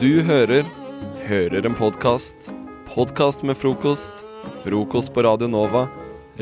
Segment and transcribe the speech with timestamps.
[0.00, 0.66] Du hører
[1.26, 2.50] Hører en podkast.
[2.86, 4.24] Podkast med frokost.
[4.64, 5.86] Frokost på Radio Nova.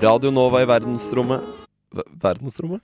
[0.03, 1.45] Radio Nova i verdensrommet
[1.95, 2.83] v Verdensrommet?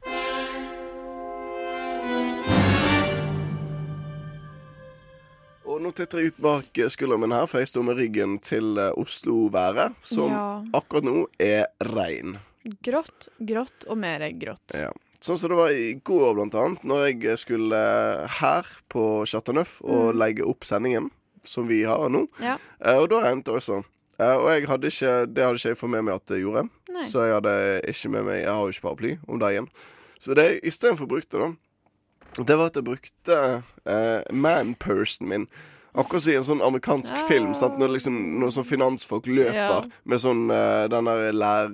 [5.66, 8.78] Og nå titter jeg ut bak skulderen min her, for jeg står med ryggen til
[8.80, 10.46] eh, Oslo-været, som Ja.
[10.80, 12.38] akkurat nå er regn.
[12.84, 14.74] Grått, grått og mer grått.
[14.74, 14.90] Ja.
[15.20, 17.80] Sånn som det var i går, blant annet, når jeg skulle
[18.40, 21.10] her på Chateauneuf og og legge opp sendingen
[21.44, 22.26] som vi har nå.
[22.40, 22.56] Ja.
[22.80, 23.82] Uh, Og da regnet det også.
[24.20, 26.68] Uh, Og jeg hadde ikke, det hadde ikke jeg fått med meg at det gjorde.
[26.92, 27.04] Nei.
[27.08, 27.54] Så jeg hadde
[27.88, 29.68] ikke med meg Jeg har jo ikke paraply om dagen.
[30.20, 31.52] Så det jeg istedenfor brukte, da,
[32.44, 33.36] det var at jeg brukte
[33.88, 35.46] eh, manpersen min.
[35.96, 37.24] Akkurat som i en sånn amerikansk ja.
[37.26, 37.54] film.
[37.58, 37.80] Sant?
[37.80, 39.80] Når, liksom, når sånn finansfolk løper Ja.
[40.04, 41.72] med sånn uh, den der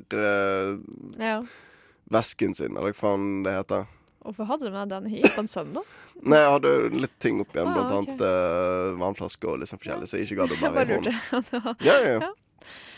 [1.21, 1.43] Ja.
[2.11, 3.87] Lærvesken sin, eller hva faen det heter.
[4.27, 5.85] Hvorfor hadde du med den hit på en søndag?
[6.23, 7.99] Nei, jeg hadde litt ting opp igjen, Ah, blant okay.
[7.99, 10.91] annet uh, vannflasker og litt sånn forskjellig, så jeg ikke gadd å Jeg bære bare
[10.91, 11.77] i hånden.
[11.87, 12.33] Ja, ja, ja.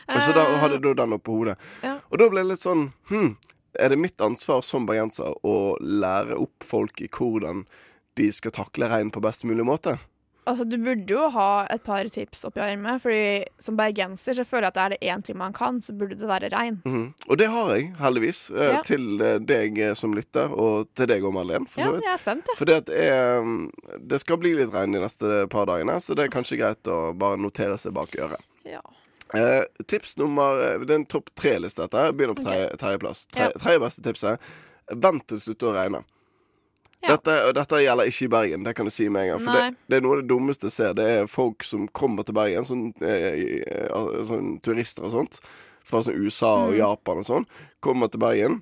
[0.08, 1.58] Og så da Eh, hadde du den oppå hodet.
[1.84, 1.98] Ja.
[2.08, 3.34] Og da ble det litt sånn Hm,
[3.76, 7.66] er det mitt ansvar som bergenser å lære opp folk i hvordan
[8.16, 9.98] de skal takle regn på best mulig måte?
[10.48, 13.02] Altså, Du burde jo ha et par tips oppi ermet.
[13.04, 16.16] Fordi Som bergenser så føler jeg at er det én ting man kan, så burde
[16.18, 16.80] det være regn.
[16.86, 17.14] Mhm.
[17.28, 18.40] Og det har jeg, heldigvis.
[18.56, 18.82] eh, Ja.
[18.82, 22.04] Til eh, deg eh, som lytter, og til deg og Marlen, for så vidt.
[22.04, 22.46] jeg er spent.
[22.56, 23.70] Fordi at det, er, mm,
[24.08, 27.12] det skal bli litt regn de neste par dagene, så det er kanskje greit å
[27.18, 28.40] bare notere seg bak øret.
[28.64, 28.80] Ja.
[29.34, 32.12] Eh, tips nummer Det er en topp tre-liste, dette.
[32.16, 33.26] Begynner på tredje- tredjeplass.
[33.28, 33.50] Tre, Ja.
[33.58, 34.38] Tredje beste tipset.
[34.90, 36.04] Vent til det slutter å regne.
[37.04, 37.14] Ja.
[37.14, 39.42] Dette, dette gjelder ikke i Bergen, det kan jeg si med en gang.
[39.44, 40.96] For det, det er noe av det dummeste jeg ser.
[40.98, 45.38] Det er folk som kommer til Bergen, sånn, eh, eh, sånn turister og sånt,
[45.86, 46.78] fra sånn USA og Mm.
[46.80, 47.46] Japan og sånn,
[47.80, 48.58] kommer til Bergen,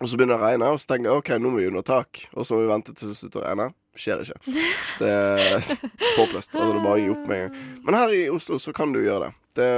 [0.00, 1.82] og så begynner det å regne, og så tenker jeg OK, nå må vi under
[1.82, 3.70] tak, og så må vi vente til det slutter å regne.
[3.96, 4.36] Skjer ikke.
[5.00, 5.62] Det er
[6.18, 6.52] håpløst.
[6.52, 7.62] Altså, det bare å gi opp med en gang.
[7.86, 9.32] Men her i Oslo så kan du gjøre det.
[9.56, 9.68] det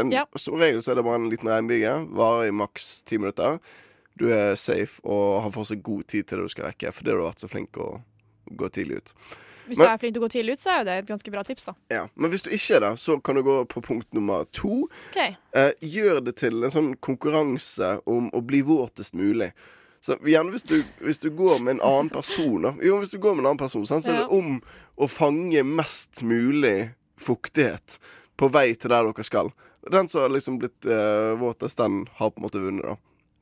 [0.00, 0.24] en, Ja.
[0.34, 1.92] Som regel så er det bare en liten regnbyge.
[2.10, 3.60] Varer i maks ti minutter.
[4.18, 7.16] Du er safe og har fortsatt god tid til det du skal rekke, fordi du
[7.18, 8.02] har vært så flink å
[8.50, 9.14] gå tidlig ut.
[9.70, 11.06] Hvis Men- du er flink til å gå tidlig ut, så er jo det et
[11.06, 11.74] ganske bra tips, da.
[11.90, 12.08] Ja.
[12.16, 14.88] Men hvis du ikke er det, så kan du gå på punkt nummer to.
[15.10, 15.36] Okay.
[15.54, 19.52] Eh, gjør det til en sånn konkurranse om å bli våtest mulig.
[20.02, 22.72] Så gjerne hvis du, hvis du går med en annen person da.
[22.82, 24.62] Jo, hvis du går med en annen person, så er det om
[24.98, 27.98] å fange mest mulig fuktighet
[28.40, 29.52] på vei til der dere skal.
[29.90, 32.96] Den som har liksom blitt uh, våtest, den har på en måte vunnet, da.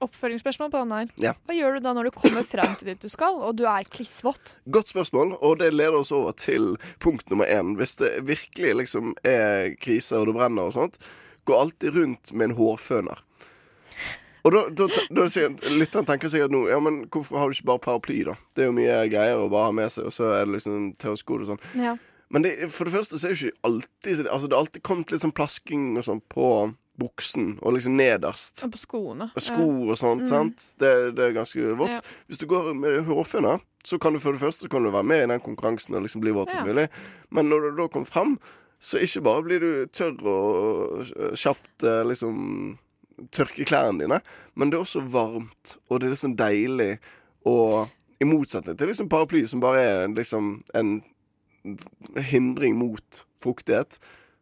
[0.05, 1.13] Oppfølgingsspørsmål på den her.
[1.19, 1.33] Ja.
[1.49, 3.87] Hva gjør du da når du kommer frem til dit du skal, og du er
[3.91, 4.57] klissvåt?
[4.71, 7.75] Godt spørsmål, og det leder oss over til punkt nummer én.
[7.79, 11.01] Hvis det virkelig liksom er krise og det brenner og sånt,
[11.49, 13.25] gå alltid rundt med en hårføner.
[14.47, 17.69] Og da, da, da sier Lytteren tenker sikkert nå Ja, men hvorfor har du ikke
[17.73, 18.37] bare paraply, da?
[18.55, 20.93] Det er jo mye greier å bare ha med seg, og så er det liksom
[21.01, 21.65] tørrsko og sånn.
[21.77, 21.97] Ja.
[22.33, 25.13] Men det, for det første så er det ikke alltid Altså, det har alltid kommet
[25.13, 26.49] litt sånn plasking og sånn på
[26.99, 28.65] buksen, og liksom nederst.
[28.67, 29.31] Og på skoene.
[29.37, 30.65] Og sko og sånt, sant?
[30.83, 31.93] Det, det er ganske vått.
[31.95, 32.01] Ja.
[32.27, 35.07] Hvis du går med hårføner, så kan du for det første så kan du være
[35.07, 36.65] med i den konkurransen og liksom bli våtest Ja.
[36.67, 36.89] mulig.
[37.31, 38.35] Men når du da kommer fram,
[38.81, 41.07] så ikke bare blir du tørr og
[41.39, 42.79] kjapt eh, liksom
[43.35, 44.21] tørke klærne dine,
[44.55, 46.99] men det er også varmt, og det er liksom deilig,
[47.51, 47.89] og
[48.23, 51.01] i motsetning til liksom paraply, som bare er liksom en
[52.31, 53.99] hindring mot fuktighet,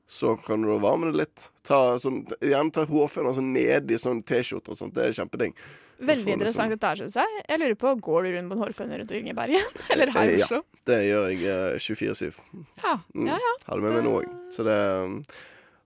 [0.07, 1.49] så kan du varme det litt.
[1.67, 4.95] Ta sånn, gjerne ta hårføner ned i sånn T-skjorte og sånt.
[4.95, 5.57] Det er kjempeding.
[5.97, 7.43] Veldig interessant dette her, syns jeg.
[7.49, 9.69] Jeg lurer på, Går du rundt på en hårføner rundt omkring i Bergen?
[9.93, 10.63] Eller her i Oslo?
[10.63, 10.81] ja.
[10.87, 12.41] Det gjør jeg eh, 24-7.
[12.85, 12.97] Ja.
[13.15, 13.29] Mm.
[13.33, 13.53] ja, ja.
[13.67, 14.35] Har det med meg nå òg.
[14.55, 15.21] Så det um,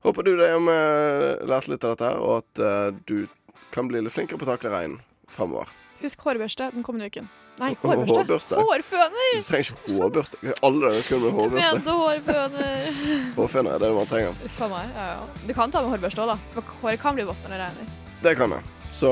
[0.05, 3.29] Håper du det har lært litt av dette her, og at uh, du
[3.71, 4.95] kan bli litt flinkere på å takle regn
[5.29, 5.69] framover.
[6.01, 7.29] Husk hårbørste den kommende uken.
[7.61, 8.15] Nei, hårbørste.
[8.17, 8.55] hårbørste?
[8.57, 9.33] Hårføner!
[9.37, 10.37] Du trenger ikke hårbørste.
[10.65, 11.67] Alle ønsker med hårbørste.
[11.67, 12.79] Jeg Mente hårføner.
[13.39, 14.33] Hårføner er det man trenger.
[14.47, 14.87] Uff meg.
[14.97, 15.21] Ja, ja.
[15.49, 16.37] Du kan ta med hårbørste òg, da.
[16.55, 17.87] For håret kan bli vått når det regner.
[18.25, 18.63] Det kan jeg.
[18.91, 19.11] Så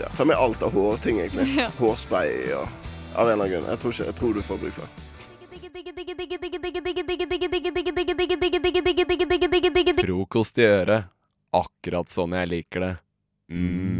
[0.00, 1.46] ja, ta med alt av hårting, egentlig.
[1.60, 1.68] Ja.
[1.80, 2.66] Hårspray og
[3.16, 3.68] Av en eller annen grunn.
[3.72, 4.92] Jeg tror, ikke, jeg tror du får bruk for det.
[10.02, 11.08] Frokost i øret.
[11.56, 12.94] Akkurat sånn jeg liker det.
[13.48, 13.96] Mm.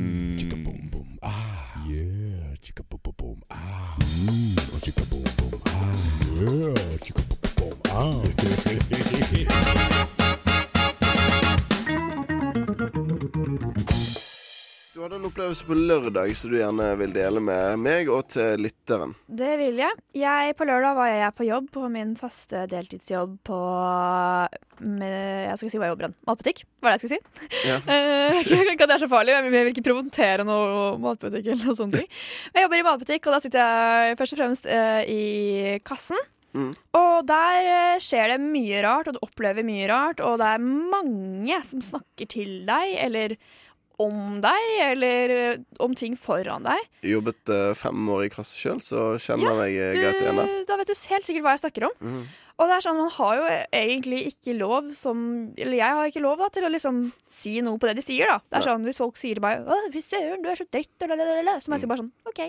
[6.36, 7.22] Yeah, chicka
[7.56, 7.72] boom.
[7.88, 8.12] Ah.
[14.96, 18.62] Du hadde en opplevelse på lørdag som du gjerne vil dele med meg og til
[18.64, 19.10] lytteren.
[19.28, 19.92] Det vil jeg.
[20.16, 20.54] jeg.
[20.56, 23.58] På lørdag var jeg på jobb, på min faste deltidsjobb på
[24.88, 25.18] med,
[25.50, 26.16] Jeg skal si hva jeg jobber i.
[26.30, 27.50] Matbutikk, var det jeg skulle si.
[27.68, 27.76] Ja.
[27.96, 28.38] Eh,
[28.72, 31.98] ikke at det er så farlig, jeg vil ikke promotere noe matbutikk eller noe sånt.
[32.00, 32.08] ting.
[32.56, 36.24] Jeg jobber i matbutikk, og da sitter jeg først og fremst eh, i kassen.
[36.56, 36.72] Mm.
[36.96, 40.64] Og der eh, skjer det mye rart, og du opplever mye rart, og det er
[40.64, 43.36] mange som snakker til deg, eller
[44.02, 46.88] om deg, eller eh, om ting foran deg.
[47.06, 50.52] Jobbet uh, fem år i klasse sjøl, så kjenner Ja, jeg meg greit igjen der.
[50.68, 51.96] Da vet du helt sikkert hva jeg snakker om.
[52.04, 52.20] Mm.
[52.56, 55.18] Og det er sånn, man har jo egentlig ikke lov som
[55.60, 58.30] Eller jeg har ikke lov da, til å liksom si noe på det de sier,
[58.32, 58.38] da.
[58.40, 58.68] Det er ja.
[58.70, 61.68] sånn, Hvis folk sier til meg 'Å, fy søren, du er så dritt', lalalala», så
[61.68, 62.40] må jeg si bare sånn OK,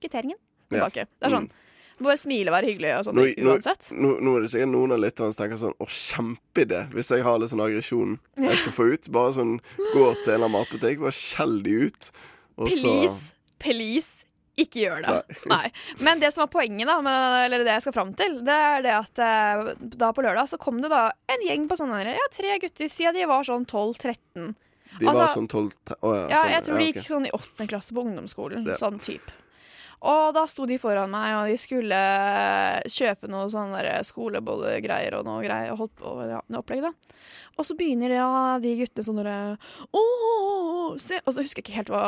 [0.00, 0.40] kvitteringen
[0.72, 1.04] Tilbake.
[1.04, 1.10] Ja.
[1.20, 1.50] Det er sånn.
[2.02, 3.92] Bare smile og være hyggelig og sånn uansett.
[3.94, 7.22] nå, nå er det sikkert noen av lytterne som tenker sånn Å, kjempeidé hvis jeg
[7.22, 9.08] har litt sånn aggresjon jeg skal få ut.
[9.14, 9.54] Bare sånn
[9.92, 12.10] gå til en eller annen matbutikk, bare skjell de ut.
[12.58, 14.24] Please, please,
[14.58, 15.38] ikke gjør det.
[15.50, 15.70] Nei.
[16.02, 18.84] Men det som var poenget, da, med, eller det jeg skal fram til, det er
[18.84, 22.26] det at eh, da på lørdag så kom det da en gjeng på sånne ja,
[22.34, 24.52] tre gutter siden de var sånn 12-13.
[24.98, 27.26] De var altså- sånn tolv tre- Å ja, Ja, sånn, jeg tror de gikk sånn
[27.26, 28.66] i åttende klasse på ungdomsskolen.
[28.70, 28.76] Ja.
[28.78, 29.32] Sånn type.
[30.02, 32.00] Og da sto de foran meg, og de skulle
[32.90, 33.74] kjøpe noe sånn
[34.08, 35.72] skolebollegreier og noe greier.
[35.74, 36.92] Og holdt på ja, noe opplegg, da.
[37.54, 38.28] Og så begynner ja,
[38.62, 39.56] de guttene sånn derre
[39.94, 42.06] Og så husker jeg ikke helt hva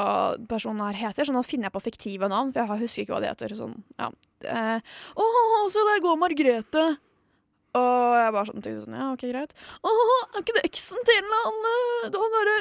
[0.51, 3.25] personen her heter, så nå finner jeg på fiktive navn, for jeg husker ikke hva
[3.25, 3.57] de heter.
[3.59, 4.11] Sånn, ja.
[4.47, 5.27] Eh, Å,
[5.73, 6.87] se der går Margrethe!
[7.77, 9.55] Og jeg bare sånn, tenkte sånn, ja, ok, greit.
[9.85, 12.57] Åh, er ikke det eksen til eh, Han derre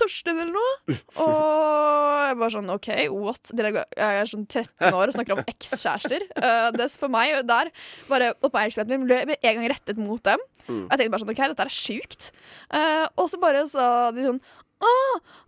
[0.00, 0.96] Torstein eller noe?
[1.24, 3.52] Og jeg bare sånn, OK, what?
[3.56, 6.26] Jeg er sånn 13 år og snakker om ekskjærester.
[6.36, 7.70] Uh, det for meg der
[8.10, 10.42] bare oppmerksomheten min ble med en gang rettet mot dem.
[10.66, 10.86] Mm.
[10.86, 12.32] Jeg tenkte bare sånn, OK, dette er sjukt.
[12.68, 13.86] Uh, og så bare sa
[14.16, 14.42] de sånn
[14.80, 14.90] å,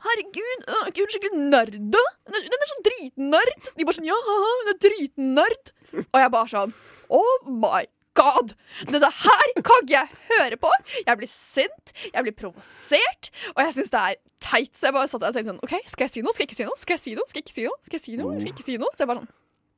[0.05, 2.03] herregud, øh, er ikke hun skikkelig nerd, da?
[2.29, 3.55] Den den er sånn dritnerd.
[3.79, 5.73] De bare sånn, ja, haha, hun er dritnerd.
[6.03, 6.75] Og jeg bare sånn,
[7.17, 7.87] oh my
[8.19, 8.55] god!
[8.89, 10.71] Dette her kan ikke jeg høre på.
[11.07, 14.73] Jeg blir sint, jeg blir provosert, og jeg syns det er teit.
[14.77, 16.35] Så jeg bare satt der og tenkte sånn, OK, skal jeg si noe?
[16.37, 16.79] Skal jeg ikke si noe?
[16.83, 17.27] Skal jeg si noe?
[17.31, 17.79] Skal jeg ikke si noe?
[17.87, 18.35] Skal jeg si noe?
[18.37, 18.93] Skal jeg ikke si noe?
[18.97, 19.33] Så jeg bare sånn,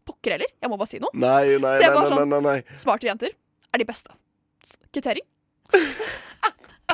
[0.08, 1.12] pokker heller, jeg må bare si noe.
[1.16, 2.20] Nei, nei, Se nei, bare sånn.
[2.24, 2.76] nei, nei, nei.
[2.84, 4.10] Smarte jenter er de beste.
[4.94, 5.26] Kvittering.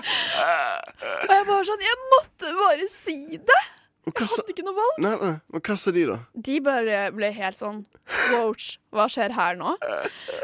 [0.00, 3.18] og jeg bare sånn, jeg måtte bare si
[3.50, 3.62] det!
[4.08, 5.00] Jeg hadde ikke noe valg.
[5.04, 6.18] Nei, nei, men hva sa de, da?
[6.48, 7.82] De bare ble helt sånn
[8.32, 8.54] Wow,
[8.96, 9.74] hva skjer her nå?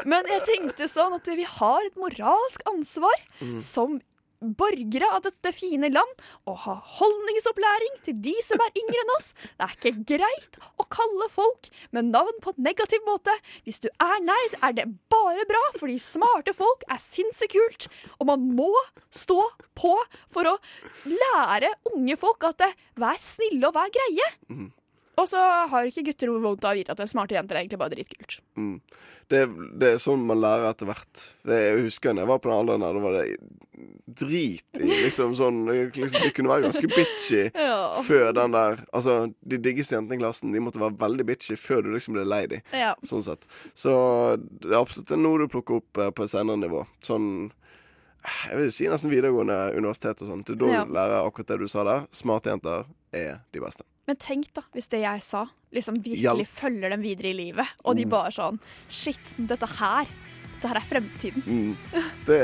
[0.05, 3.17] Men jeg tenkte sånn at vi har et moralsk ansvar
[3.63, 3.97] som
[4.41, 9.31] borgere av dette fine land å ha holdningsopplæring til de som er yngre enn oss.
[9.57, 13.33] Det er ikke greit å kalle folk med navn på en negativ måte.
[13.65, 17.87] Hvis du er nerd, er det bare bra, fordi smarte folk er sinnssykt kult.
[18.19, 18.69] Og man må
[19.13, 19.39] stå
[19.77, 19.93] på
[20.33, 20.57] for å
[21.07, 22.67] lære unge folk at
[22.99, 24.33] vær snille og vær greie.
[25.17, 25.41] Og så
[25.71, 27.93] har ikke gutter vondt av å vite at det er smarte jenter er egentlig bare
[27.95, 28.35] dritkult.
[28.55, 28.75] Mm.
[29.27, 29.39] Det,
[29.81, 31.23] det er sånn man lærer etter hvert.
[31.43, 33.25] Det, jeg husker da jeg var på den alderen der, da var det
[34.17, 37.99] drit i liksom sånn liksom, De kunne være ganske bitchy Ja.
[38.05, 41.83] før den der Altså, de diggeste jentene i klassen De måtte være veldig bitchy før
[41.85, 42.63] du liksom ble lei dem.
[42.73, 42.93] Ja.
[43.05, 43.45] Sånn sett.
[43.77, 43.91] Så
[44.39, 46.85] det er absolutt noe du plukker opp eh, på et senere nivå.
[47.05, 47.27] Sånn
[48.47, 50.45] Jeg vil si nesten videregående universitet og sånn.
[50.57, 50.85] Da Ja.
[50.85, 52.07] lærer akkurat det du sa der.
[52.15, 53.85] Smarte jenter er de beste.
[54.07, 55.45] Men tenk da, hvis det jeg sa,
[55.75, 56.53] liksom virkelig ja.
[56.61, 57.67] følger dem videre i livet.
[57.83, 58.09] Og de Mm.
[58.09, 58.59] bare sånn
[58.89, 60.07] Shit, dette her.
[60.57, 61.43] Dette her er fremtiden.
[61.45, 61.75] Mm.
[62.25, 62.37] Det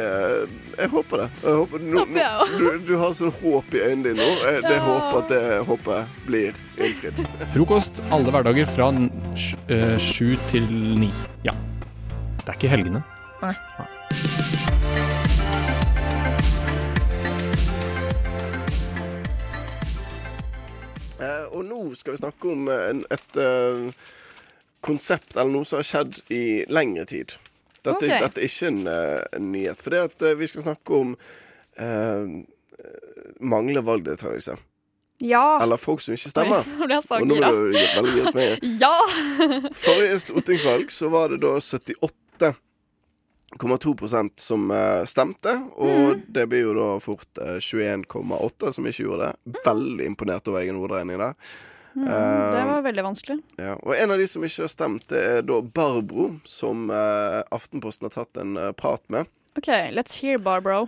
[0.77, 1.29] Jeg håper det.
[1.41, 4.27] Jeg håper, nå, Håper jeg nå, du, du har sånn håp i øynene dine nå.
[4.43, 4.83] Jeg, det Ja.
[4.89, 7.23] håper at det håpet blir innfridd.
[7.55, 8.91] Frokost alle hverdager fra
[9.71, 10.67] eh, sju til
[10.99, 11.09] ni.
[11.47, 11.55] Ja.
[12.43, 13.03] Det er ikke helgene.
[13.41, 13.55] Nei.
[13.79, 13.92] Eh,
[21.53, 24.09] og nå skal vi snakke om eh, en, et eh,
[24.83, 26.43] konsept, eller noe som har skjedd i
[26.73, 27.37] lengre tid.
[27.83, 28.19] Dette, okay.
[28.19, 29.81] dette er ikke en, eh, en nyhet.
[29.83, 31.15] For det at vi skal snakke om
[31.79, 32.35] eh,
[33.43, 34.57] manglende valgdeltakelse.
[35.23, 35.63] Ja.
[35.63, 36.67] Eller folk som ikke stemmer.
[37.07, 38.67] Så Og nå ble du veldig giret med.
[38.83, 38.95] Ja!
[39.77, 41.55] Forrige stortingsvalg så var det da
[43.59, 45.53] 78,2% som uh, stemte.
[45.75, 46.21] Og Mm.
[46.27, 49.59] det blir jo da fort uh, 21,8 som ikke gjorde det.
[49.65, 51.35] Veldig imponert over egen hoderegning der.
[51.95, 53.37] Mm, uh, det var veldig vanskelig.
[53.61, 53.75] Ja.
[53.83, 58.09] Og en av de som ikke har stemt, det er da Barbro, som eh, Aftenposten
[58.09, 59.29] har tatt en eh, prat med.
[59.57, 60.87] OK, let's hear Barbro.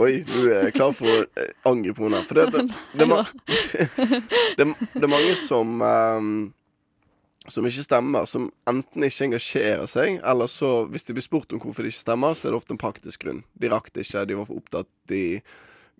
[0.00, 2.24] Oi, du er klar for å eh, angre på henne.
[2.26, 2.64] For det, det,
[2.98, 3.06] det,
[4.58, 4.66] det,
[4.96, 6.26] det er mange som eh,
[7.48, 11.60] som ikke stemmer, som enten ikke engasjerer seg, eller så, hvis de blir spurt om
[11.62, 13.42] hvorfor de ikke stemmer, så er det ofte en praktisk grunn.
[13.58, 15.22] De rakk det ikke, de var for opptatt, de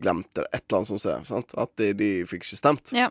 [0.02, 0.46] glemte det.
[0.52, 1.26] Et eller annet sånt.
[1.26, 1.54] Sant?
[1.58, 2.92] At de, de fikk ikke stemt.
[2.94, 3.08] Ja.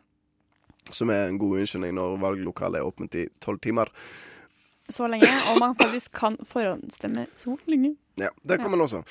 [0.94, 3.90] Som er en god unnskyldning når valglokalet er åpent i tolv timer.
[4.90, 5.28] Så lenge.
[5.52, 7.96] Og man faktisk kan forhåndsstemme så lenge.
[8.16, 8.76] Ja, det kan Ja.
[8.78, 9.02] man også.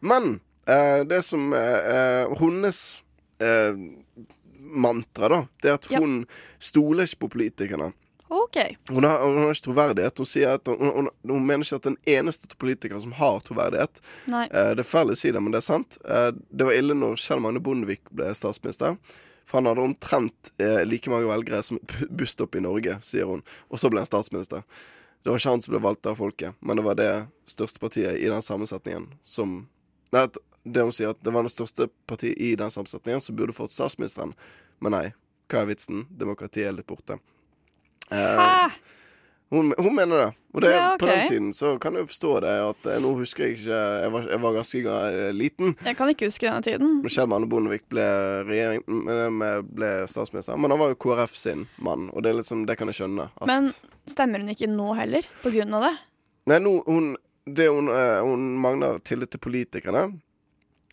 [0.00, 3.02] Men eh, det som eh, hennes
[3.40, 3.76] eh,
[4.58, 5.98] mantra, da, det er at Ja.
[6.00, 6.26] hun
[6.58, 7.92] stoler ikke på politikerne.
[8.28, 8.56] OK.
[8.88, 10.18] Hun har, hun har ikke troverdighet.
[10.20, 14.02] Hun, sier at hun, hun, hun mener ikke at den eneste politiker som har troverdighet.
[14.28, 15.96] Eh, det er fælt å si det, men det er sant.
[16.04, 18.98] Eh, det var ille når Kjell Magne Bondevik ble statsminister.
[19.48, 21.80] For han hadde omtrent eh, like mange velgere som
[22.20, 23.40] busstopp i Norge, sier hun.
[23.72, 24.66] Og så ble han statsminister.
[25.24, 27.12] Det var ikke han som ble valgt av folket, men det var det
[27.50, 29.64] største partiet i den sammensetningen som
[30.08, 30.22] Nei,
[30.64, 33.74] det hun sier at det var det største partiet i den sammensetningen som burde fått
[33.74, 34.30] statsministeren.
[34.80, 35.02] Men nei,
[35.52, 36.06] hva er vitsen?
[36.08, 37.18] Demokratiet er litt borte.
[38.10, 38.70] Eh, Hæ?
[39.52, 40.28] hun, hun mener det.
[40.54, 42.54] Og det, Ja, på den tiden så kan jeg forstå det.
[42.70, 46.08] At eh, Nå husker jeg ikke Jeg var, jeg var ganske eh, liten Jeg kan
[46.12, 46.94] ikke huske denne tiden.
[47.06, 48.06] Kjell Manne Bondevik ble,
[48.48, 48.82] regjering,
[49.74, 50.56] ble statsminister.
[50.56, 53.28] Men han var jo KrF sin mann, og det, liksom, det kan jeg skjønne.
[53.48, 53.68] Men
[54.08, 55.94] stemmer hun ikke nå heller, på grunn av det?
[56.48, 57.12] Nei, nå, hun,
[57.44, 60.08] det hun, hun mangler tillit til politikerne.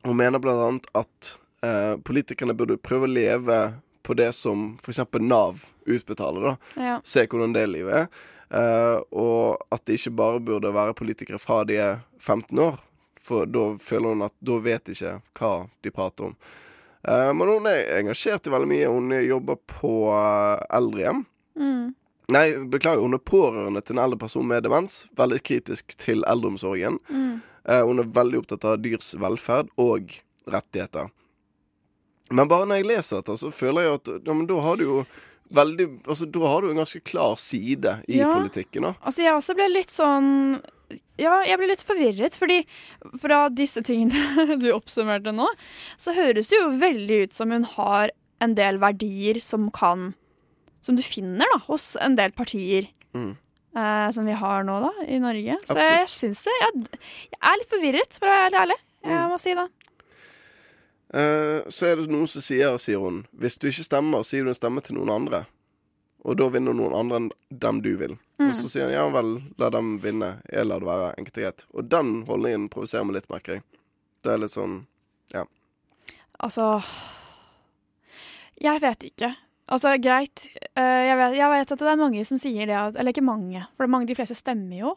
[0.06, 1.32] Hun mener blant annet at
[1.66, 3.60] eh, politikerne burde prøve å leve
[4.06, 5.02] på det som f.eks.
[5.20, 6.56] Nav utbetaler, da.
[6.78, 6.96] Ja.
[7.04, 8.08] se hvordan det livet er.
[8.54, 12.78] Uh, og at det ikke bare burde være politikere fra de er 15 år.
[13.26, 16.36] For da føler hun at da vet de ikke hva de prater om.
[17.06, 18.92] Uh, men hun er engasjert i veldig mye.
[18.94, 21.26] Hun jobber på uh, eldrehjem.
[21.58, 21.90] Mm.
[22.34, 25.04] Nei, beklager, hun er pårørende til en eldre person med demens.
[25.18, 26.98] Veldig kritisk til eldreomsorgen.
[27.10, 27.36] Mm.
[27.66, 30.12] Hun er veldig opptatt av dyrs velferd og
[30.50, 31.10] rettigheter.
[32.32, 35.06] Men bare når jeg leser dette, så føler jeg at ja, da har du jo
[35.54, 38.32] veldig Altså, da har du en ganske klar side i Ja.
[38.34, 38.94] politikken, da.
[39.06, 40.62] Altså, jeg også ble litt sånn
[41.18, 42.66] Ja, jeg ble litt forvirret, fordi
[43.22, 45.48] fra disse tingene du oppsummerte nå,
[45.98, 48.10] så høres det jo veldig ut som hun har
[48.42, 50.14] en del verdier som kan
[50.82, 52.90] Som du finner da, hos en del partier.
[53.14, 53.36] Mm.
[53.76, 55.56] Eh, som vi har nå, da, i Norge.
[55.66, 55.98] Så Absolutt.
[55.98, 57.00] jeg syns det jeg,
[57.34, 58.78] jeg er litt forvirret, for å være ærlig.
[59.06, 59.30] Jeg Mm.
[59.32, 59.66] må si det.
[61.16, 64.48] Eh, så er det noen som sier, sier hun, hvis du ikke stemmer, så gir
[64.48, 65.46] du en stemme til noen andre.
[66.26, 67.30] Og da vinner noen andre enn
[67.62, 68.16] dem du vil.
[68.42, 68.50] Mm.
[68.50, 70.40] Og så sier han ja vel, la dem vinne.
[70.50, 71.66] Jeg lar det være enkelt og greit.
[71.72, 73.66] Og den holdningen provoserer meg litt, merker jeg.
[74.26, 74.80] Det er litt sånn
[75.34, 75.46] ja.
[76.44, 76.82] Altså
[78.62, 79.30] Jeg vet ikke.
[79.70, 80.48] Altså, greit.
[80.76, 83.26] eh, jeg, vet, jeg vet at det er mange som sier det at Eller ikke
[83.26, 84.96] mange, for det mange, de fleste stemmer jo.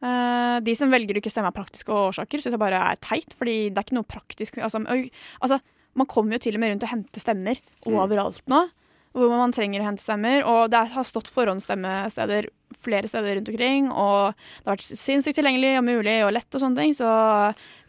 [0.00, 3.36] Eh, de som velger å ikke stemme av praktiske årsaker, syns jeg bare er teit.
[3.36, 5.60] Fordi det er ikke noe praktisk altså, altså,
[5.98, 8.68] Man kommer jo til og med rundt og henter stemmer overalt nå.
[9.10, 10.44] Hvor man trenger å hente stemmer.
[10.46, 12.46] Og det har stått forhåndsstemmesteder
[12.78, 13.88] flere steder rundt omkring.
[13.90, 16.94] Og det har vært sinnssykt tilgjengelig og mulig og lett og sånne ting.
[16.94, 17.10] Så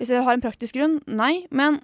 [0.02, 1.46] hvis jeg har en praktisk grunn, nei.
[1.54, 1.78] Men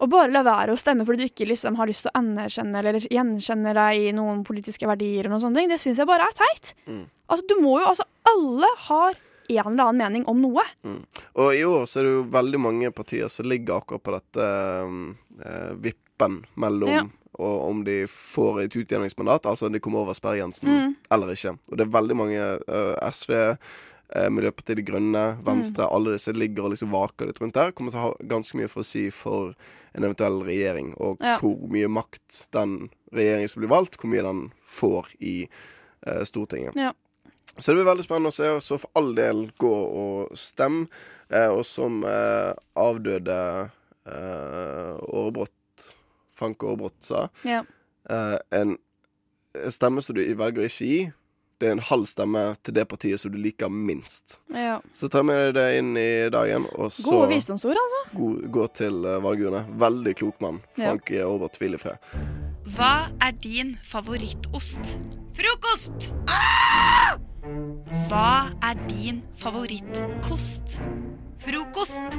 [0.00, 2.80] å bare la være å stemme fordi du ikke liksom har lyst til å anerkjenne
[2.80, 6.30] eller gjenkjenne deg i noen politiske verdier, og noen sånne ting, det syns jeg bare
[6.30, 6.72] er teit.
[6.86, 7.02] Mm.
[7.30, 9.14] Altså, du må jo, altså, Alle har
[9.50, 10.62] en eller annen mening om noe.
[11.34, 14.44] Og i år så er det jo veldig mange partier som ligger akkurat på dette
[15.44, 17.02] eh, vippen mellom Ja.
[17.40, 20.94] og om de får et utjevningsmandat, altså om de kommer over sperregrensen Mm.
[21.10, 21.56] eller ikke.
[21.70, 23.32] Og det er veldig mange eh, SV,
[24.14, 27.72] eh, Miljøpartiet De Grønne, Venstre, alle disse ligger og liksom vaker litt rundt der.
[27.72, 29.54] Kommer til å ha ganske mye for å si for
[29.94, 31.38] en eventuell regjering, og Ja.
[31.38, 35.48] hvor mye makt den regjeringen som blir valgt, hvor mye den får i
[36.06, 36.74] eh, Stortinget.
[36.76, 36.92] Ja.
[37.58, 38.48] Så det blir veldig spennende å se.
[38.56, 40.84] og Så for all del gå og stem.
[41.30, 43.38] Eh, og som eh, avdøde
[44.10, 45.90] eh, Årebrott,
[46.34, 47.62] Frank Årebrott, sa, Ja.
[48.10, 48.76] eh, en
[49.70, 51.00] stemme som du velger å ikke gi,
[51.60, 54.38] det er en halv stemme til det partiet som du liker minst.
[54.48, 54.80] ja.
[54.96, 58.16] Så ta med deg det inn i dagen, og så Gode visdomsord, altså.
[58.16, 59.66] gå, gå til uh, valgurne.
[59.78, 60.62] Veldig klok mann.
[60.78, 60.88] Ja.
[60.88, 61.98] Frank Aarebrot, hvil i fred.
[62.64, 64.96] Hva er din favorittost?
[65.36, 66.14] Frokost!
[67.42, 70.76] Hva er din favorittkost?
[71.40, 72.18] Frokost!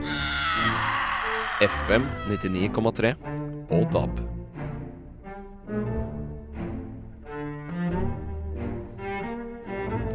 [1.61, 3.13] FM 99,3
[3.71, 4.21] og DAB.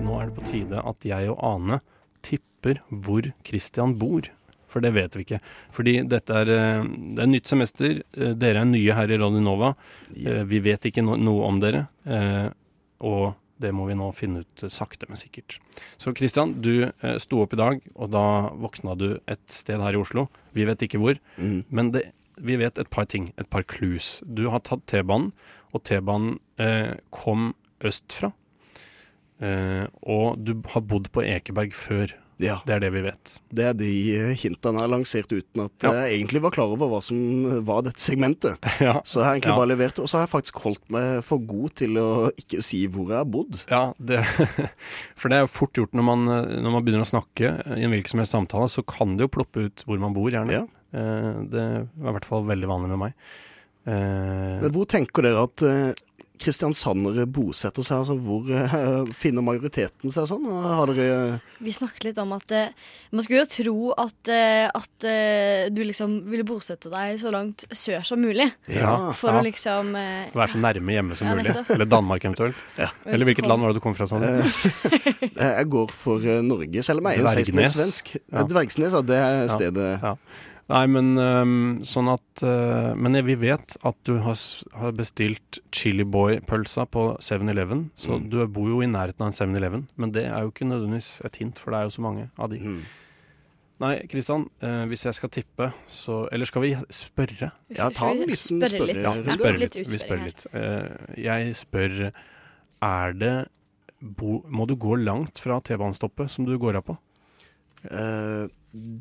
[0.06, 1.80] Nå er det på tide at jeg og Ane
[2.26, 4.28] tipper hvor Christian bor.
[4.70, 5.38] For det vet vi ikke.
[5.72, 6.86] Fordi dette er, eh,
[7.16, 8.00] det er nytt semester.
[8.18, 9.74] Eh, Dere er nye her i Radio Nova.
[10.12, 11.86] Eh, Vi vet ikke no noe om dere.
[12.04, 12.50] eh,
[13.00, 15.58] Og det må vi nå finne ut sakte, men sikkert.
[16.00, 18.24] Så Christian, du eh, sto opp i dag, og da
[18.56, 20.26] våkna du et sted her i Oslo.
[20.56, 21.20] Vi vet ikke hvor.
[21.72, 24.18] Men det, vi vet et par ting, et par clues.
[24.26, 25.32] Du har tatt T-banen,
[25.72, 28.32] og T-banen eh, kom østfra.
[29.44, 32.14] Eh, og du har bodd på Ekeberg før.
[32.38, 33.38] Ja, Det er det vi vet.
[33.48, 35.92] det er de eh, hintene jeg har lansert uten at Ja.
[36.02, 37.16] jeg egentlig var klar over hva som
[37.64, 38.58] var dette segmentet.
[38.84, 38.98] ja.
[39.08, 41.72] Så jeg har egentlig bare levert, og så har jeg faktisk holdt meg for god
[41.80, 43.56] til å ikke si hvor jeg har bodd.
[43.72, 44.20] Ja, det,
[45.16, 47.86] for det er jo fort gjort når man, eh, når man begynner å snakke i
[47.88, 50.60] en hvilken som helst samtale, så kan det jo ploppe ut hvor man bor, gjerne.
[50.60, 50.66] Ja.
[50.92, 53.16] Eh, det er i hvert fall veldig vanlig med meg.
[53.86, 55.92] Eh, Men hvor tenker dere at eh,
[56.38, 58.02] kristiansandere bosetter seg?
[58.02, 60.44] Altså, hvor uh, finner majoriteten seg sånn?
[60.64, 62.68] Har dere Vi snakket litt om at uh,
[63.16, 67.64] man skulle jo tro at, eh, at eh, du liksom ville bosette deg så langt
[67.72, 68.48] sør som mulig.
[68.68, 69.12] Ja.
[69.16, 69.40] For Ja.
[69.40, 71.54] å liksom eh, Være så nærme hjemme som Ja, mulig.
[71.72, 72.58] Eller Danmark eventuelt.
[73.06, 74.06] Eller hvilket land var det du kom fra?
[74.16, 77.72] Eh, Jeg går for eh, Norge, selv om jeg er en Dvergnes.
[77.76, 78.12] 16-svensk.
[78.32, 78.44] Ja.
[78.52, 79.02] Dvergsnes, ja.
[79.06, 79.48] Det er Ja.
[79.56, 80.14] stedet Ja.
[80.68, 81.50] Nei, men um,
[81.86, 84.34] sånn at uh, Men vi vet at du har,
[84.74, 87.84] har bestilt Chili Boy-pølsa på 7-Eleven.
[87.94, 88.28] Så Mm.
[88.32, 89.84] du bor jo i nærheten av en 7-Eleven.
[89.96, 92.50] Men det er jo ikke nødvendigvis et hint, for det er jo så mange av
[92.50, 92.58] de.
[92.58, 92.80] Mm.
[93.78, 97.52] Nei, Kristian, uh, hvis jeg skal tippe, så Eller skal vi spørre?
[97.76, 98.96] Ja, ta en liten spørre litt?
[98.96, 99.74] spørre- Ja, vi spør litt.
[99.86, 100.46] Vi spør litt.
[100.50, 102.12] Uh, jeg spør
[102.82, 103.48] Er det
[104.02, 106.98] bo, Må du gå langt fra T-banestoppet som du går av på?
[107.86, 108.48] Eh,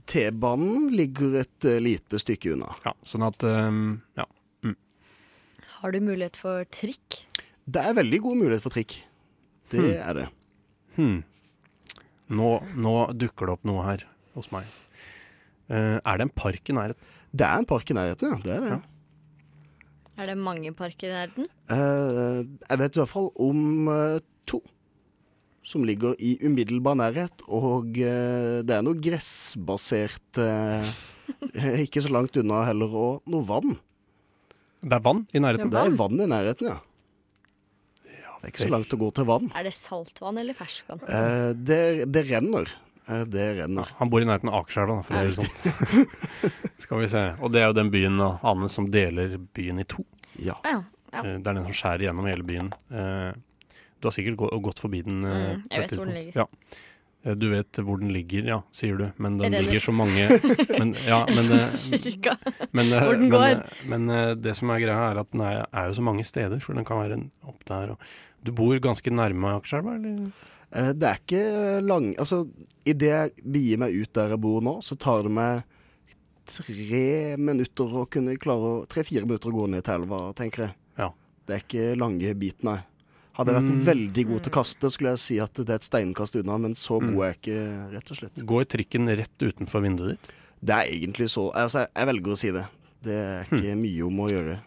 [0.08, 2.70] T-banen ligger et eh, lite stykke unna.
[2.86, 4.26] Ja, sånn at um, Ja.
[5.82, 7.20] Har du mulighet for trikk?
[7.70, 8.96] Det er veldig god mulighet for trikk.
[9.70, 10.10] Det Hmm.
[10.10, 10.28] er det.
[10.96, 11.24] Hmm.
[12.30, 12.48] Nå,
[12.80, 14.66] nå dukker det opp noe her hos meg.
[15.70, 17.02] Uh, er det en park i nærheten?
[17.36, 18.38] Det er en park i nærheten, ja.
[18.42, 18.70] Det er det.
[18.72, 18.80] Ja.
[20.24, 21.46] Er det mange parker i nærheten?
[21.70, 24.35] Uh, jeg vet i hvert fall om to
[25.66, 30.90] som ligger i umiddelbar nærhet, og eh, det er noe gressbasert eh,
[31.86, 33.72] Ikke så langt unna heller, og noe vann.
[34.86, 35.72] Det er vann i nærheten?
[35.74, 36.78] Det er vann i nærheten, ja.
[38.06, 39.48] Det er ikke så langt å gå til vann.
[39.58, 41.02] Er det saltvann eller ferskvann?
[41.10, 41.80] Eh, det,
[42.14, 42.70] det renner.
[43.10, 43.90] Eh, det renner.
[43.98, 46.06] Han bor i nærheten av Akerselva, for å si det sånn.
[46.86, 47.24] Skal vi se.
[47.42, 50.06] Og det er jo den byen da, Ane som deler byen i to.
[50.38, 50.60] Ja.
[50.62, 50.84] Ja.
[51.10, 51.24] Ja.
[51.26, 52.70] Eh, Det er den som skjærer gjennom hele byen.
[54.06, 55.24] Du har sikkert gått forbi den.
[55.26, 56.36] eh, Mm, jeg et vet hvor den ligger.
[56.44, 56.46] Ja.
[57.26, 59.08] Eh, Du vet hvor den ligger, ja, sier du.
[59.18, 60.28] Men den ligger så mange
[60.80, 62.36] Men, ja, men, eh, Cirka.
[62.72, 63.64] men, Hvor den men, går.
[63.90, 64.08] men
[64.46, 66.62] det som er greia, er at den er, er jo så mange steder.
[66.62, 67.18] For den kan være
[67.50, 68.00] opp der og
[68.46, 70.30] Du bor ganske nærme Akerselva, eller?
[70.94, 72.44] Det er ikke lang Altså,
[72.86, 75.64] idet jeg begir meg ut der jeg bor nå, så tar det meg
[76.46, 80.76] tre minutter å kunne klare å Tre-fire minutter å gå ned til elva, tenker jeg.
[81.00, 81.10] Ja.
[81.48, 82.80] Det er ikke lange biten, nei.
[83.36, 83.80] Hadde jeg vært Mm.
[83.86, 86.74] veldig god til å kaste, skulle jeg si at det er et steinkast unna, men
[86.74, 87.14] så Mm.
[87.14, 88.46] god er jeg ikke, rett og slett.
[88.46, 90.32] Går trikken rett utenfor vinduet ditt?
[90.64, 92.66] Det er egentlig så Altså, jeg- velger å si det.
[93.04, 94.60] Det er ikke ikke mye om å gjøre.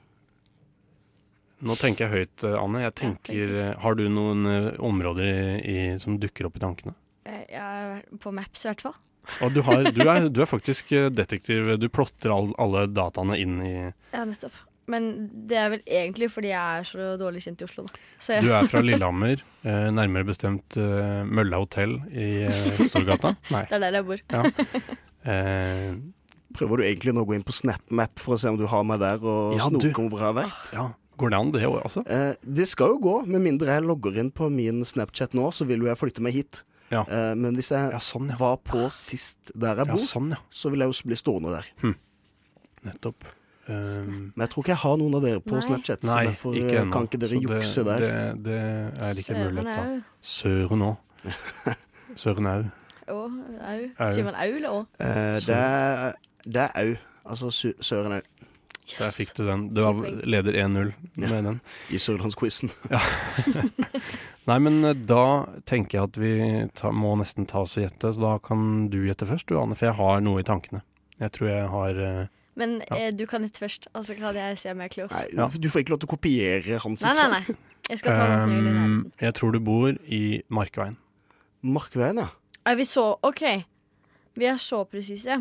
[1.60, 2.82] Nå tenker jeg høyt, eh, Anne.
[2.84, 6.94] Jeg tenker, eh, Har du noen eh, områder i, i, som dukker opp i tankene?
[7.26, 8.94] Ja, Jeg er på Maps i hvert fall.
[9.42, 11.66] Og du, har, du, er, du er faktisk detektiv.
[11.80, 13.72] Du plotter all, alle dataene inn i
[14.14, 14.52] Ja, nettopp.
[14.88, 15.08] Men
[15.48, 18.38] det er vel egentlig fordi jeg er så dårlig kjent i Oslo, da.
[18.40, 23.34] Du er fra Lillehammer, eh, nærmere bestemt eh, Mølla hotell i eh, Storgata.
[23.52, 23.66] Nei.
[23.68, 24.24] det er der jeg bor.
[25.28, 25.90] Eh,
[26.56, 28.84] Prøver du egentlig nå å gå inn på SnapMap for å se om du har
[28.86, 30.70] meg der, og Ja, snoke om hvor jeg har vært?
[30.72, 30.84] ja,
[31.20, 32.04] Går det an, det òg, altså?
[32.08, 35.66] Eh, det skal jo gå, med mindre jeg logger inn på min Snapchat nå, så
[35.68, 36.60] vil jo jeg flytte meg hit.
[36.94, 37.02] Ja.
[37.04, 38.38] Eh, men hvis jeg Ja, sånn, ja.
[38.40, 40.40] var på sist der jeg Ja, bor, sånn, ja.
[40.48, 41.68] så vil jeg jo bli stående der.
[42.88, 43.28] Nettopp.
[43.68, 45.60] Eh, Men jeg tror ikke jeg har noen av dere på Nei.
[45.66, 47.98] Snapchat, nei, så derfor ikke eh, kan ikke dere Så det- jukse der.
[48.00, 50.02] Det, det er ikke Søren mulighet til.
[50.22, 50.96] Søren òg.
[52.24, 52.62] Søren au.
[53.08, 53.20] Å,
[53.72, 54.08] au.
[54.14, 54.80] Sier man au eller å?
[55.00, 55.60] Eh, det,
[56.64, 56.96] er, au.
[57.28, 58.20] Altså Sø- Søren au.
[58.88, 59.66] Der fikk du den.
[59.76, 61.42] Du var leder 1-0 med Ja.
[61.44, 61.60] den.
[61.92, 62.70] I Sørlandsquizen.
[64.48, 66.32] Nei, men eh, da tenker jeg at vi
[66.78, 68.14] ta, må nesten ta oss og gjette.
[68.16, 70.80] Så da kan du gjette først, du Anne, for jeg har noe i tankene.
[71.20, 72.26] Jeg tror jeg har eh,
[72.58, 72.96] Men Ja.
[72.96, 75.14] eh, du kan litt først, og så kan jeg se om jeg er close.
[75.14, 75.46] Nei, Ja.
[75.48, 77.56] Du får ikke lov til å kopiere hans Nei, nei, nei.
[77.88, 79.12] Jeg skal ta um.
[79.20, 80.96] Jeg tror du bor i Markveien.
[81.62, 82.28] Markveien, ja.
[82.66, 83.44] Er vi så OK.
[84.36, 85.38] Vi er så presise.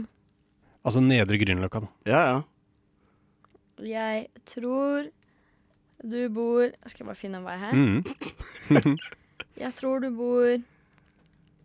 [0.86, 1.88] Altså Nedre Grünerløkka, da.
[2.06, 2.44] Ja, ja.
[3.84, 5.10] Jeg tror
[6.04, 7.74] du bor Skal jeg bare finne en vei her.
[7.74, 8.98] Mm.
[9.58, 10.62] Jeg tror du bor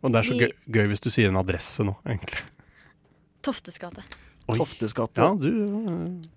[0.02, 2.40] Og det er så gøy, gøy hvis du sier en adresse nå, egentlig.
[3.44, 4.02] Toftes gate.
[4.52, 4.58] Oi.
[4.60, 5.20] Toftes gate.
[5.20, 5.50] Ja, du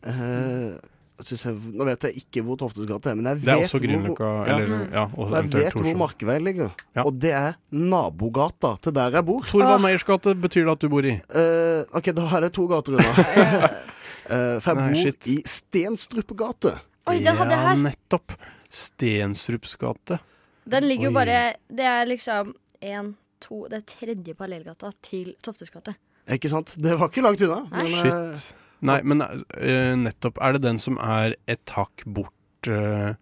[0.04, 0.76] eh,
[1.16, 3.68] Eh, jeg, nå vet jeg ikke hvor Toftes gate er, men jeg Det er vet
[3.68, 4.32] også hvor, Grünerløkka.
[4.50, 4.58] Ja.
[4.60, 4.82] Mm.
[4.92, 5.92] ja, jeg vet hvor.
[6.02, 6.74] Markveien ligger.
[6.98, 7.06] Ja.
[7.06, 9.46] Og det er nabogata til der jeg bor.
[9.48, 11.16] Torvald Meyers gate betyr det at du bor i.
[11.32, 13.14] Uh, OK, da har jeg to gater unna.
[13.16, 15.32] uh, for jeg Nei, bor shit.
[15.32, 16.76] i Stenstrup gate.
[17.06, 17.76] Oi, den hadde jeg her.
[17.78, 18.36] Ja, nettopp.
[18.76, 20.20] Stensrups gate.
[20.68, 25.72] Den ligger jo bare Det er liksom én, to Det er tredje parallellgata til Toftes
[25.72, 25.96] gate.
[26.32, 26.74] Ikke sant?
[26.82, 27.62] Det var ikke langt unna.
[27.70, 27.84] Nei.
[27.86, 28.64] men, eh, Shit.
[28.86, 30.42] Nei, men uh, nettopp.
[30.44, 33.16] Er det den som er et hakk bort uh,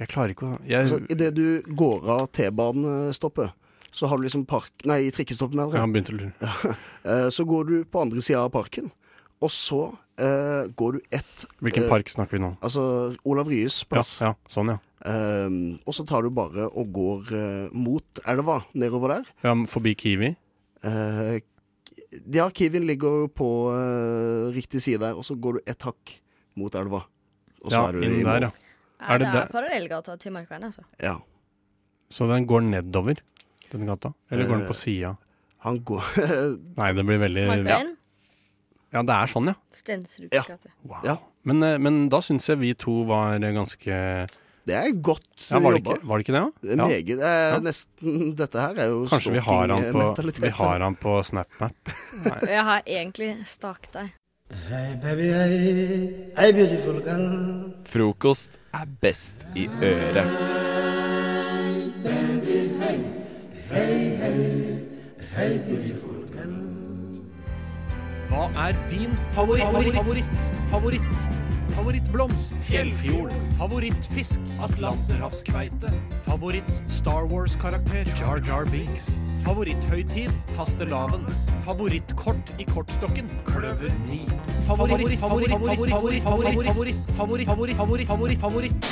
[0.00, 3.54] Jeg klarer ikke å jeg, altså, Idet du går av T-banestoppet,
[3.94, 4.72] så har du liksom park...
[4.88, 6.74] Nei, trikkestoppet, mener jeg Ja.
[7.08, 8.90] Eh, så går du på andre sida av parken,
[9.40, 12.58] og så uh, går du ett Hvilken park snakker vi nå om?
[12.60, 12.82] Altså
[13.24, 14.18] Olav Ryes plass.
[14.20, 14.80] ja, sånn, ja.
[15.08, 17.30] Um, og så tar du bare og går
[17.72, 19.30] mot elva nedover der.
[19.46, 20.34] Ja, forbi Kiwi.
[20.84, 21.38] Eh,
[22.32, 26.14] ja, Kiwien ligger jo på uh, riktig side der, og så går du ett hakk
[26.58, 27.02] mot elva.
[27.62, 28.50] Og så Ja, er du inn der, ja.
[28.98, 30.82] Ja, Er det det er parallellgata til Markveien, altså.
[31.02, 31.16] Ja.
[32.10, 33.20] Så den går nedover,
[33.70, 34.12] den gata?
[34.30, 35.16] Eller går den på Eh, sida?
[35.66, 36.02] Han går
[36.80, 37.94] Nei, det blir veldig Markveien,
[38.92, 39.54] Ja, det er sånn, ja.
[39.74, 40.42] Stensruds Ja.
[40.48, 40.70] gate.
[40.82, 41.02] Wow.
[41.04, 41.16] Ja.
[41.44, 44.26] Men, eh, men da syns jeg vi to var ganske
[44.68, 45.94] Det er godt ja, var, det jobba.
[45.96, 46.76] ikke, var det ikke det, Det da?
[46.76, 46.86] Ja.
[46.88, 47.08] Meget.
[47.22, 47.58] Ja.
[47.64, 50.42] nesten Dette her er jo Kanskje vi har, han på, stalking-mentalitet.
[50.44, 51.92] vi har han på SnapMap.
[52.52, 54.14] Jeg har egentlig staket deg.
[57.88, 60.28] Frokost er best i øret.
[68.28, 69.64] Hva er din favoritt?
[69.64, 69.94] Favoritt?
[69.96, 70.24] Favoritt?
[70.70, 71.57] favoritt?
[71.78, 72.52] Favorittblomst?
[72.66, 73.32] Fjellfjord?
[73.56, 74.40] Favorittfisk?
[74.60, 75.92] Atlanterhavskveite?
[76.24, 78.04] Favoritt Star Wars-karakter?
[78.18, 79.06] Jar Jar Binks?
[79.44, 80.30] Favoritthøytid?
[80.56, 81.22] Fastelavn?
[81.62, 83.30] Favorittkort i kortstokken?
[83.46, 84.18] Kløver 9?
[84.66, 88.88] Favoritt, favoritt, favoritt, favoritt, favoritt, favoritt, favoritt, favoritt, favoritt.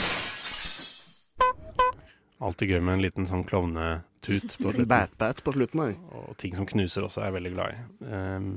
[2.39, 4.77] Alltid gøy med en liten sånn klovnetut på.
[4.87, 5.99] Bat-bat på slutten.
[6.15, 7.83] Og ting som knuser også er jeg veldig glad i.
[8.15, 8.49] Ehm,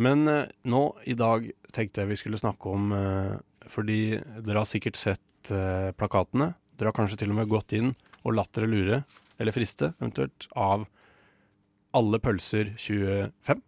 [0.00, 3.38] men eh, nå i dag tenkte jeg vi skulle snakke om eh,
[3.70, 4.00] Fordi
[4.42, 6.52] dere har sikkert sett eh, plakatene.
[6.76, 7.92] Dere har kanskje til og med gått inn
[8.24, 9.02] og latt dere lure,
[9.40, 10.84] eller friste eventuelt, av
[11.96, 13.62] alle pølser 25.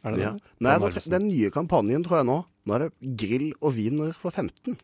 [0.00, 0.32] Er det Ja.
[0.32, 0.42] det?
[0.64, 2.38] Nei, nå, den nye kampanjen tror jeg nå.
[2.66, 4.76] Nå er det grill og wiener for 15.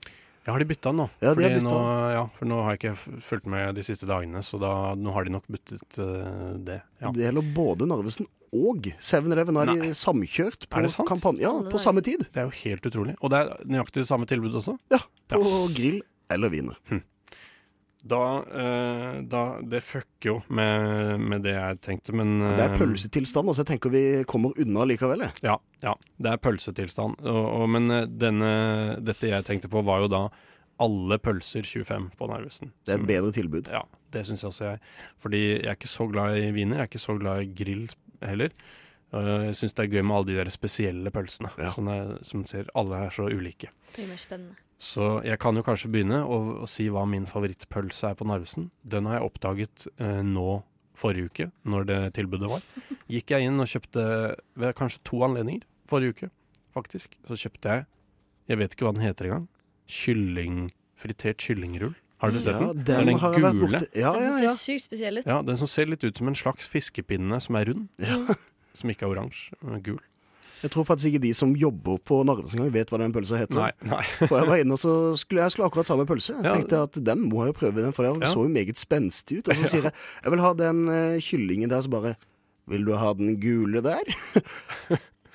[0.47, 1.09] Ja, har de bytta den nå?
[1.21, 1.63] Ja, de har bytta.
[1.67, 1.79] Nå,
[2.15, 5.27] ja, for nå har jeg ikke fulgt med de siste dagene, så da, nå har
[5.27, 6.83] de nok byttet uh, det.
[7.01, 7.11] Ja.
[7.11, 9.57] Det gjelder både Narvesen og 7-Eleven.
[9.63, 9.91] Er Nei.
[9.97, 11.09] samkjørt på Er det sant?
[11.09, 11.43] kampanje.
[11.43, 12.27] Ja, på samme tid.
[12.33, 13.17] Det er jo helt utrolig.
[13.21, 14.77] Og det er nøyaktig det samme tilbud også.
[14.93, 14.99] Ja,
[15.33, 15.43] på
[15.75, 16.77] grill eller wiener.
[18.07, 18.19] Da,
[18.55, 23.49] eh, da Det fucker jo med, med det jeg tenkte, men Det er eh, pølsetilstand,
[23.51, 23.65] altså.
[23.65, 25.25] jeg tenker vi kommer unna likevel.
[25.27, 25.33] jeg.
[25.43, 27.19] Ja, ja, det er pølsetilstand.
[27.27, 30.23] Og, og, men eh, denne, dette jeg tenkte på, var jo da
[30.79, 32.71] alle pølser 25 på Narvesen.
[32.85, 33.71] Det er et bedre tilbud.
[33.73, 33.83] Ja,
[34.13, 34.81] det syns jeg også jeg.
[35.25, 36.77] Fordi jeg er ikke så glad i wiener.
[36.77, 37.87] Jeg er ikke så glad i grill
[38.25, 38.55] heller.
[39.15, 41.51] Og Jeg syns det er gøy med alle de der spesielle pølsene.
[41.61, 41.73] Ja.
[41.75, 43.71] Sånne, som ser alle er så ulike.
[43.97, 44.57] Mye mer spennende.
[44.77, 48.69] Så jeg kan jo kanskje begynne å, å si hva min favorittpølse er på Narvesen.
[48.85, 50.61] Den har jeg oppdaget eh, nå
[50.97, 52.65] forrige uke, når det tilbudet var.
[53.13, 54.05] Gikk jeg inn og kjøpte
[54.59, 56.31] ved kanskje to anledninger forrige uke,
[56.77, 57.17] faktisk.
[57.29, 57.87] Så kjøpte jeg,
[58.51, 59.47] jeg vet ikke hva den heter engang,
[59.91, 60.59] kylling,
[60.99, 61.95] fritert kyllingrull.
[62.19, 62.85] Har dere sett Ja, den?
[62.85, 63.69] den den har vært gule.
[63.71, 63.87] borti.
[64.01, 64.53] Ja, Den ser ja.
[64.57, 65.27] sykt spesiell ut.
[65.29, 67.89] Ja, den som ser litt ut som en slags fiskepinne som er rund.
[67.99, 68.21] Ja.
[68.77, 70.01] Som ikke er oransje, men gul.
[70.63, 73.57] Jeg tror faktisk ikke de som jobber på Narvesen engang vet hva den pølsa heter.
[73.57, 74.03] Nei, nei.
[74.29, 76.35] For jeg var inne og så skulle jeg skulle akkurat samme pølse.
[76.37, 76.53] Jeg Ja.
[76.59, 78.29] tenkte at den må jeg jo prøve, den, for den Ja.
[78.29, 79.49] så jo meget spenstig ut.
[79.49, 79.93] Og så sier jeg
[80.25, 82.15] jeg vil ha den eh, kyllingen der, så bare
[82.69, 84.05] Vil du ha den gule der?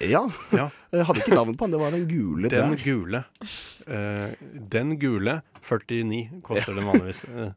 [0.10, 0.24] Ja.
[0.56, 0.68] Ja.
[0.92, 2.84] Jeg hadde ikke navn på den, det var den gule Den der.
[2.84, 3.24] gule.
[3.88, 4.34] Uh,
[4.74, 7.26] den gule 49 koster den vanligvis.
[7.32, 7.52] Eh,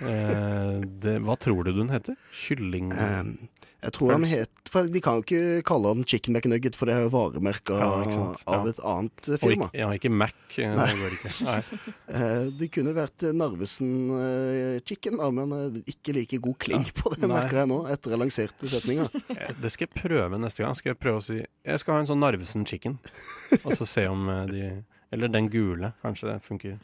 [0.00, 2.16] det, hva tror du den heter?
[2.32, 2.92] Kylling...
[2.96, 3.34] Um,
[3.80, 6.84] jeg tror han heter het For de kan jo ikke kalle den Chicken McNugget, for
[6.90, 7.86] det er jo varemerka Ja.
[8.12, 8.26] Ja.
[8.52, 9.70] av et annet eh, firma.
[9.70, 10.34] ikke, ja, ikke Mac.
[10.58, 10.84] Nei.
[10.90, 11.32] Det ikke.
[11.48, 11.56] Nei.
[12.12, 16.84] Eh, det kunne vært eh, Narvesen eh, Chicken, da, men eh, ikke like god kling
[16.92, 17.32] på det, Nei.
[17.32, 19.08] merker jeg nå, etter jeg lanserte setninga.
[19.40, 20.76] Eh, Det skal jeg prøve neste gang.
[20.76, 22.98] Skal jeg prøve å si Jeg skal ha en sånn Narvesen chicken.
[23.64, 24.62] Og så se om eh, de
[25.10, 26.76] Eller den gule, kanskje det funker.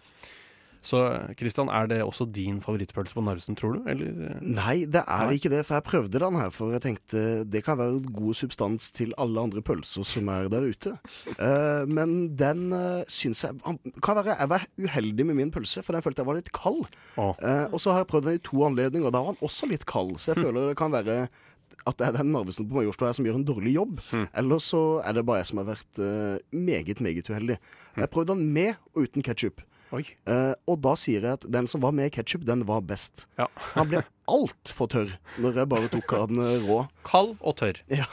[0.86, 1.00] Så
[1.38, 3.88] Kristian, er det også din favorittpølse på Narvesen, tror du?
[3.90, 4.36] Eller eh?
[4.44, 5.38] Nei, det er Nei.
[5.38, 8.92] ikke det, for jeg prøvde den her, for jeg tenkte det kan være god substans
[8.94, 10.94] til alle andre pølser som er der ute.
[11.40, 13.58] Uh, men den uh, syns jeg
[14.04, 16.86] kan være Jeg var uheldig med min pølse, for den følte jeg var litt kald.
[17.18, 17.34] Oh.
[17.42, 19.68] Uh, og så har jeg prøvd den i to anledninger, og da var den også
[19.70, 20.16] litt kald.
[20.22, 20.46] Så jeg Hm.
[20.46, 21.28] føler det kan være
[21.86, 24.00] at det er den Narvesen på Majorstua som gjør en dårlig jobb.
[24.10, 24.26] Hm.
[24.34, 27.58] Eller så er det bare jeg som har vært uh, meget, meget uheldig.
[27.94, 28.00] Hm.
[28.02, 29.62] Jeg prøvde den med og uten ketsjup.
[29.94, 30.02] Oi.
[30.26, 33.24] Eh, og da sier jeg at den som var med i ketsjup, den var best.
[33.38, 33.46] Ja.
[33.76, 36.80] Han ble altfor tørr når jeg bare tok av den rå.
[37.06, 37.78] Kald og tørr.
[37.94, 38.08] Ja,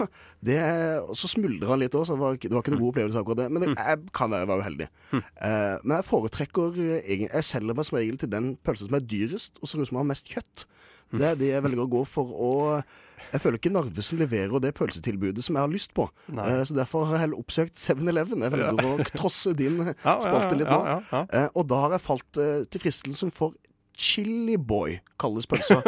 [0.45, 0.59] det,
[1.01, 2.91] og så smuldra han litt òg, så det var, ikke- det var ikke noen god
[2.93, 3.47] opplevelse akkurat det.
[3.51, 4.89] Men det, jeg kan være, være uheldig.
[5.13, 9.07] Uh, men jeg foretrekker eh, Jeg selger meg som regel til den pølsen som er
[9.09, 10.67] dyrest, og ser ut som har mest kjøtt.
[11.13, 12.31] Det er det jeg velger å gå for.
[12.33, 16.07] Og jeg føler ikke Narvesen leverer det pølsetilbudet som jeg har lyst på.
[16.33, 16.45] Nei.
[16.51, 18.45] Eh, så derfor har jeg heller oppsøkt 7-Eleven.
[18.45, 20.89] Jeg velger å trosse din Ja, ja, spalte litt ja, nå.
[20.91, 21.23] ja, ja.
[21.39, 23.55] Eh, og da har jeg falt eh, til fristelsen for
[23.97, 25.79] Chili Boy kalles pølsa.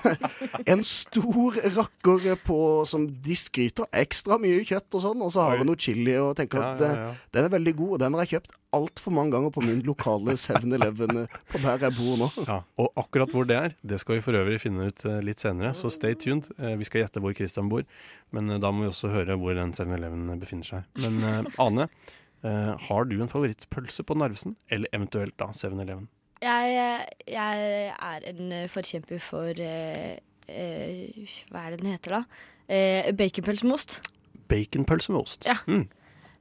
[0.72, 5.60] en stor rakker på som de skryter ekstra mye kjøtt og sånn, og så har
[5.60, 8.38] vi noe chili og tenker at eh, den er veldig god, og den har jeg
[8.38, 12.30] kjøpt altfor mange ganger på min lokale 7-Eleven eh, på der jeg bor nå.
[12.48, 15.44] Ja, og akkurat hvor det er, det skal vi for øvrig finne ut eh, litt
[15.44, 16.50] senere, så stay tuned.
[16.58, 17.84] Vi skal gjette hvor Christian bor,
[18.34, 20.90] men da må vi også høre hvor den 7-Eleven befinner seg.
[21.04, 21.88] Men Ane,
[22.44, 26.08] har du en favorittpølse på Narvesen, eller eventuelt da 7-Eleven?
[26.44, 30.16] Jeg, jeg er en forkjemper for eh,
[30.48, 32.42] eh, Hva er det den heter, da?
[32.68, 33.98] Eh, Baconpølse med ost.
[34.52, 35.48] Baconpølse med ost.
[35.48, 35.56] Ja.
[35.66, 35.86] Mm.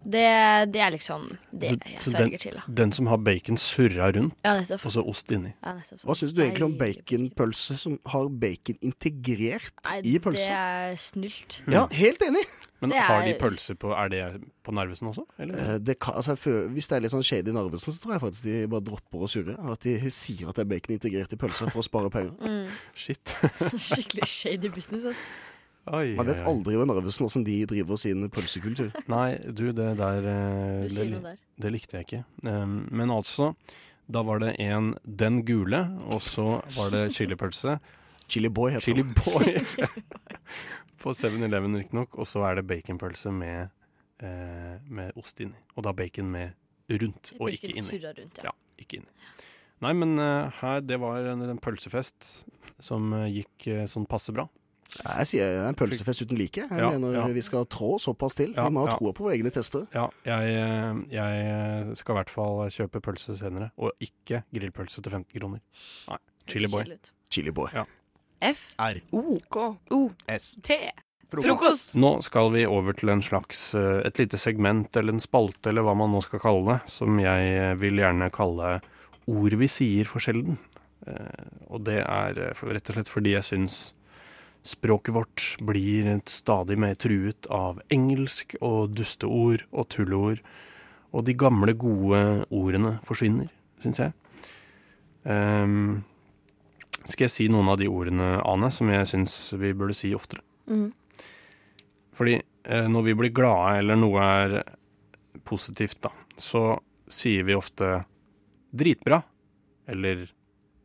[0.03, 2.61] Det, det er liksom Det Så- jeg sverger til, da.
[2.67, 5.53] Den som har bacon surra rundt, Ja, og så ost inni.
[5.63, 5.73] Ja.
[6.03, 10.49] Hva syns du egentlig om baconpølse som har bacon integrert Nei, i Det pølsa?
[10.49, 11.61] er snilt.
[11.71, 12.43] Ja, helt enig!
[12.81, 13.01] Men er...
[13.07, 15.23] har de pølse på Er det på Narvesen også?
[15.39, 15.55] Eller?
[15.75, 18.21] Eh, Det kan, altså, for, hvis det er litt sånn shady Narvesen, så tror jeg
[18.25, 19.55] faktisk de bare dropper å surre.
[19.71, 22.35] At de sier at det er bacon integrert i pølsa for å spare penger.
[22.43, 22.67] Mm.
[22.93, 23.35] Shit.
[23.87, 25.23] Skikkelig shady business, altså.
[25.91, 28.93] Oi, Man vet aldri med Narvesen åssen de driver sin pølsekultur.
[29.11, 31.41] Nei, du, det der eh, Du det, der.
[31.59, 32.21] det likte jeg ikke.
[32.47, 33.49] Um, men altså,
[34.07, 37.75] da var det en Den gule, og så var det chilipølse.
[38.31, 39.03] Chili Boy heter Chili.
[39.03, 39.59] Boy
[41.03, 42.15] på 7-Eleven riktignok.
[42.15, 43.75] Og så er det baconpølse med,
[44.23, 45.59] eh, med ost inni.
[45.75, 46.55] Og da bacon med
[46.95, 47.99] rundt, og ikke inni.
[48.07, 48.53] rundt, ja.
[48.53, 49.31] Ja, ikke inni.
[49.83, 52.45] Nei, men eh, her, det var en, en pølsefest
[52.79, 54.47] som gikk sånn passe bra.
[55.03, 56.61] Jeg sier er en pølsefest uten like.
[56.69, 57.23] Jeg Ja, mener ja.
[57.33, 58.53] vi skal trå såpass til.
[58.53, 58.97] Ja, vi må ha ja.
[58.99, 59.87] troa på våre egne tester.
[59.95, 65.11] Ja, jeg, eh, jeg skal i hvert fall kjøpe pølse senere, og ikke grillpølse til
[65.11, 65.61] 15 kroner.
[66.11, 66.19] Nei.
[66.47, 66.85] Chili boy.
[67.33, 67.69] Chili Boy.
[68.43, 68.99] F, R.
[69.15, 69.65] O, K,
[69.95, 70.57] O, S.
[70.61, 70.77] T.
[71.33, 71.95] Frokost!
[71.97, 75.81] Nå skal vi over til en slags eh, et lite segment eller en spalte eller
[75.87, 78.75] hva man nå skal kalle det, som jeg eh, vil gjerne kalle
[79.31, 80.59] ord vi sier for sjelden.
[81.07, 83.79] Eh, Og det er rett og slett fordi jeg syns
[84.63, 90.39] språket vårt blir stadig mer truet av engelsk og dusteord og tulleord.
[91.13, 93.51] Og de gamle, gode ordene forsvinner,
[93.83, 94.15] syns jeg.
[95.23, 96.03] Um,
[97.03, 100.41] skal jeg si noen av de ordene, Ane, som jeg syns vi burde si oftere?
[100.71, 100.89] Mm.
[102.15, 104.57] Fordi eh, når vi blir glade eller noe er
[105.43, 106.77] positivt, da, så
[107.11, 108.05] sier vi ofte
[108.73, 109.19] dritbra,
[109.91, 110.25] eller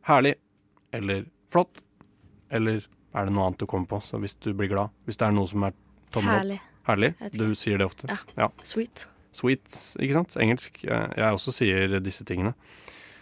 [0.09, 0.35] herlig,
[0.93, 1.83] eller flott,
[2.51, 4.01] eller er det noe annet du kommer på?
[4.05, 5.73] Så hvis du blir glad, hvis det er noe som er
[6.13, 6.43] tommel opp,
[6.89, 7.13] Herlig.
[7.17, 8.09] herlig, du sier det ofte.
[8.37, 8.49] Ja.
[8.65, 9.07] Sweet.
[9.35, 9.67] Sweet,
[10.01, 10.37] ikke sant?
[10.41, 10.81] Engelsk.
[10.83, 12.55] Jeg, også sier disse tingene.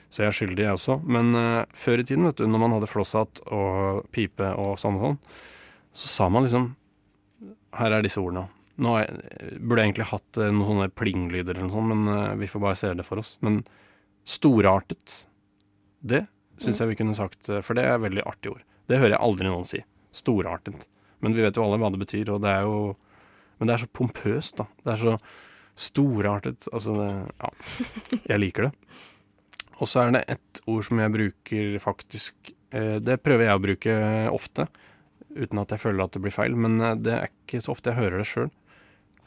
[0.07, 0.99] Så jeg er skyldig, jeg også.
[1.03, 4.99] Men uh, før i tiden, vet du, når man hadde flosshatt og pipe og sånn
[4.99, 5.17] og sånn,
[5.97, 6.69] så sa man liksom
[7.77, 8.47] Her er disse ordene.
[8.81, 12.37] Nå jeg, burde jeg egentlig hatt eh, noen sånne plinglyder eller noe sånt, men uh,
[12.37, 13.35] vi får bare se det for oss.
[13.45, 13.59] Men
[14.27, 15.15] storartet,
[16.05, 16.23] det
[16.61, 18.63] syns jeg vi kunne sagt, for det er et veldig artig ord.
[18.87, 19.81] Det hører jeg aldri noen si.
[20.15, 20.87] Storartet.
[21.23, 22.95] Men vi vet jo alle hva det betyr, og det er jo
[23.57, 24.67] Men det er så pompøst, da.
[24.85, 25.13] Det er så
[25.77, 26.67] storartet.
[26.73, 27.07] Altså, det,
[27.41, 28.19] ja.
[28.33, 28.73] Jeg liker det.
[29.77, 33.63] Og så er det ett ord som jeg bruker faktisk eh, Det prøver jeg å
[33.63, 33.97] bruke
[34.33, 34.67] ofte,
[35.33, 37.93] uten at jeg føler at det blir feil, men eh, det er ikke så ofte
[37.93, 38.51] jeg hører det sjøl.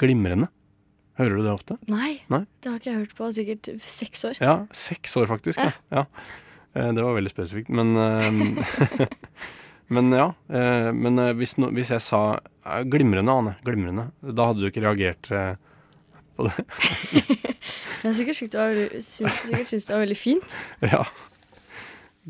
[0.01, 0.51] Glimrende.
[1.21, 1.77] Hører du det ofte?
[1.91, 2.45] Nei, Nei?
[2.63, 4.39] det har ikke jeg hørt på sikkert seks år.
[4.41, 5.61] Ja, seks år faktisk.
[5.61, 5.75] Ja.
[5.93, 6.07] ja.
[6.75, 9.09] Eh, Det var veldig spesifikt, men eh,
[9.95, 10.29] Men ja.
[10.49, 12.21] eh, Men hvis, no, hvis jeg sa
[12.87, 15.27] glimrende, Ane, glimrende, da hadde du ikke reagert
[16.37, 16.55] på det?
[18.05, 20.55] Jeg sikkert sykt det var sikkert syntes det var veldig fint.
[20.95, 21.03] Ja.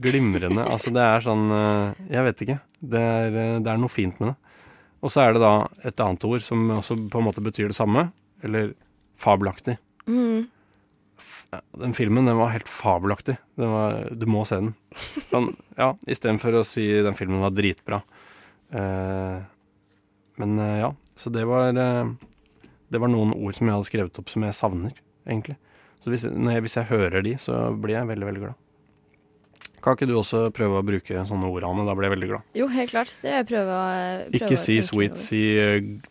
[0.01, 0.65] Glimrende.
[0.65, 1.45] Altså, det er sånn
[2.09, 2.57] Jeg vet ikke.
[2.81, 4.37] Det er, det er noe fint med det.
[5.05, 5.53] Og så er det da
[5.89, 8.07] et annet ord som også på en måte betyr det samme.
[8.45, 8.73] Eller
[9.21, 9.77] fabelaktig.
[10.09, 10.49] Mhm.
[11.81, 13.37] Den filmen den var helt fabelaktig.
[13.59, 14.73] Den var, du må se den.
[15.31, 18.03] Sånn, ja, Istedenfor å si den filmen var dritbra.
[18.71, 19.41] Uh,
[20.41, 22.13] men uh, ja, så det var uh,
[22.87, 24.95] Det var noen ord som jeg hadde skrevet opp som jeg savner,
[25.27, 25.59] egentlig.
[26.01, 28.59] Så hvis, når jeg, hvis jeg hører de, så blir jeg veldig, veldig glad.
[29.81, 31.85] Kan ikke du også prøve å bruke sånne ord, Anne?
[31.89, 32.49] Da blir jeg veldig glad.
[32.57, 33.15] Jo, helt klart.
[33.23, 35.23] Det jeg prøver, prøver Ikke å si tenke sweet, over.
[35.25, 35.41] si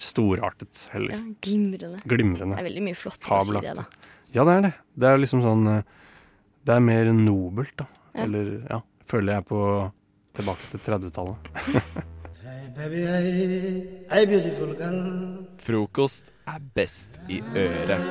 [0.02, 1.26] storartet storartet Ja, heller.
[1.46, 2.00] glimrende.
[2.10, 2.58] Glimrende.
[2.58, 3.86] Det er veldig mye flott å si det, da.
[4.32, 4.74] Ja, det er det.
[5.00, 5.82] Det er liksom sånn eh,
[6.66, 7.88] Det er mer nobelt, da.
[8.14, 8.24] Ja.
[8.26, 9.60] Eller ja, føler jeg på
[10.38, 11.38] tilbake til 30-tallet.
[15.60, 18.06] Frokost er best i øret.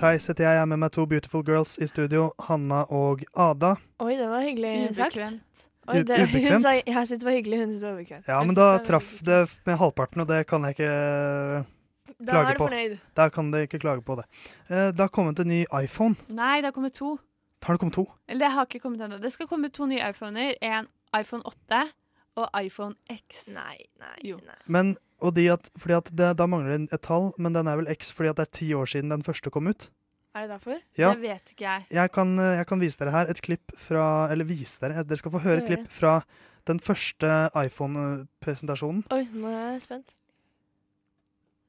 [0.00, 3.74] Theis heter jeg, jeg er med meg to beautiful girls i studio, Hanna og Ada.
[4.00, 5.66] Oi, det var hyggelig sagt.
[5.88, 6.62] Oi, det, hun ubekvemt?
[6.62, 8.28] sa jeg syntes det var hyggelig, hun syntes det var ubekvemt.
[8.28, 12.24] Ja, men da traff det med halvparten, og det kan jeg ikke klage på.
[12.26, 12.66] Da er du på.
[12.68, 12.98] fornøyd.
[13.16, 14.24] Da kan de ikke klage på det.
[14.68, 16.16] Eh, Det har kommet en ny iPhone.
[16.28, 17.18] Nei, det har kommet to.
[17.64, 18.06] Har det kommet to?
[18.28, 19.20] Eller det har ikke kommet ennå.
[19.20, 20.54] Det skal komme to nye iPhoner.
[20.62, 21.90] En iPhone 8
[22.36, 23.46] og iPhone X.
[23.48, 24.36] Nei, nei, Jo.
[24.46, 24.56] nei.
[24.66, 27.76] Men, og de at, fordi at det, Da mangler det et tall, men den er
[27.76, 29.90] vel X fordi at det er ti år siden den første kom ut.
[30.34, 30.78] Er det derfor?
[30.98, 31.10] Ja.
[31.14, 31.86] Det vet ikke jeg.
[31.90, 35.02] Jeg kan, eh, jeg kan vise dere her et klipp fra Eller vise dere.
[35.02, 36.20] Dere skal få høre et klipp fra
[36.68, 39.02] den første iPhone-presentasjonen.
[39.10, 40.12] Oi, nå er jeg spent.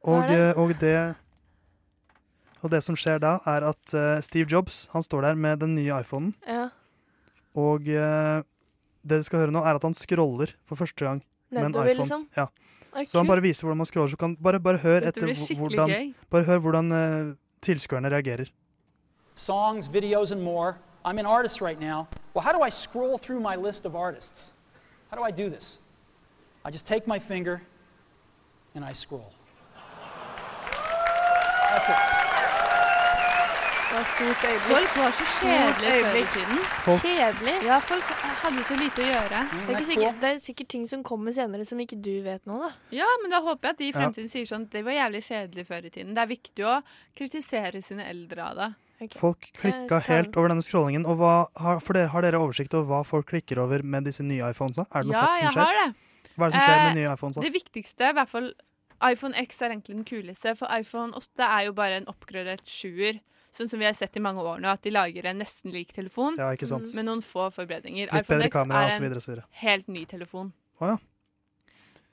[0.03, 0.37] Og, det?
[0.37, 1.15] eh, og det
[2.61, 5.73] Og det som skjer da, er at eh, Steve Jobs han står der med den
[5.75, 6.35] nye iPhonen.
[6.45, 6.67] Ja,
[7.57, 8.43] Og eh,
[9.01, 11.97] det dere skal høre nå, er at han scroller for første gang med en iPhone.
[11.97, 12.27] liksom?
[12.37, 12.45] Ja.
[13.07, 14.11] Så han bare viser hvordan man scroller.
[14.13, 16.13] Så kan, bare, bare hør etter hvordan, gøy.
[16.29, 18.47] bare hør hvordan eh, tilskuerne reagerer.
[19.35, 20.77] songs, videos, and more.
[21.05, 22.07] I'm an artist right now.
[22.33, 24.53] Well, how do I scroll through my list of artists?
[25.09, 25.79] How do I do this?
[26.63, 27.61] I just take my finger
[28.75, 29.33] and I scroll.
[31.69, 32.30] That's it.
[33.91, 34.69] Det var stort øyeblikk.
[34.71, 36.59] Folk var så kjedelige før i tiden.
[36.85, 37.55] Folk, Kjedelig.
[37.67, 39.41] Ja, folk hadde så lite å gjøre.
[39.41, 42.13] Mm, Det er, ikke sikkert, det er sikkert ting som kommer senere som ikke du
[42.23, 42.69] vet nå, da.
[42.95, 43.97] Ja, men da håper jeg at de i Ja.
[43.99, 46.13] fremtiden sier sånn Det var jævlig kjedelig før i tiden.
[46.15, 46.77] Det er viktig å
[47.19, 48.69] kritisere sine eldre av det.
[49.01, 49.17] Okay.
[49.19, 51.05] folk klikka helt over denne scrollingen.
[51.09, 54.21] Og hva, har, for dere, har dere oversikt over hva folk klikker over med disse
[54.21, 54.85] nye iPhonesa?
[54.93, 55.65] Er det noe Ja, fett som jeg skjer?
[55.65, 55.95] har det.
[56.37, 57.35] Hva er det som skjer Eh, med nye iPhones?
[57.41, 58.53] Det viktigste, i hvert fall
[59.01, 63.19] iPhone X er egentlig den kuleste, for iPhone 8 er jo bare en oppgradert sjuer.
[63.51, 65.91] Sånn som vi har sett i mange år nå, at de lager en nesten lik
[65.93, 66.87] telefon Ja, ikke sant?
[66.95, 68.07] med noen få forbedringer.
[68.07, 69.43] Litt iPhone X kamera er og så videre.
[69.59, 70.53] helt ny telefon.
[70.79, 70.97] Oh, ja.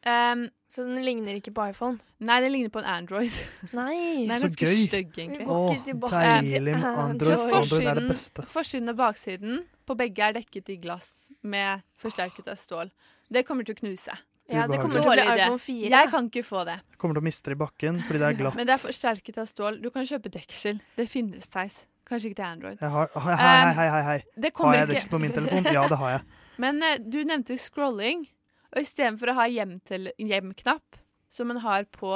[0.07, 1.99] Um, Så den ligner ikke på iPhone.
[2.21, 3.33] nei, den ligner på en Android.
[3.73, 4.27] Nei.
[4.27, 4.87] Den er Så ganske gøy.
[4.87, 5.39] stygg, egentlig.
[5.39, 7.39] Vi Å, går ikke tilbake til deilig med Android.
[7.39, 8.43] Så Android er det beste.
[8.47, 12.91] forsiden og baksiden på begge er dekket i glass med forsterket av stål.
[13.33, 14.15] Det kommer til å knuse.
[14.49, 15.91] Ja, det kommer til å bli iPhone 4.
[15.93, 16.79] Jeg kan ikke få det.
[16.97, 18.57] Kommer til å miste det i bakken fordi det er glatt.
[18.57, 19.81] Men det er forsterket av stål.
[19.85, 20.81] Du kan kjøpe deksel.
[20.97, 21.83] Det finnes, Theis.
[22.09, 22.79] Kanskje ikke til Android.
[22.81, 24.19] Jeg har, hei, hei, hei, hei, hei.
[24.41, 24.95] Det Har jeg ikke.
[24.95, 25.69] deksel på min telefon?
[25.77, 26.23] Ja, det har jeg.
[26.65, 28.25] Men eh, du nevnte scrolling.
[28.73, 30.97] Og istedenfor å ha hjem-knapp, hjem-knapp,
[31.33, 32.11] som man har på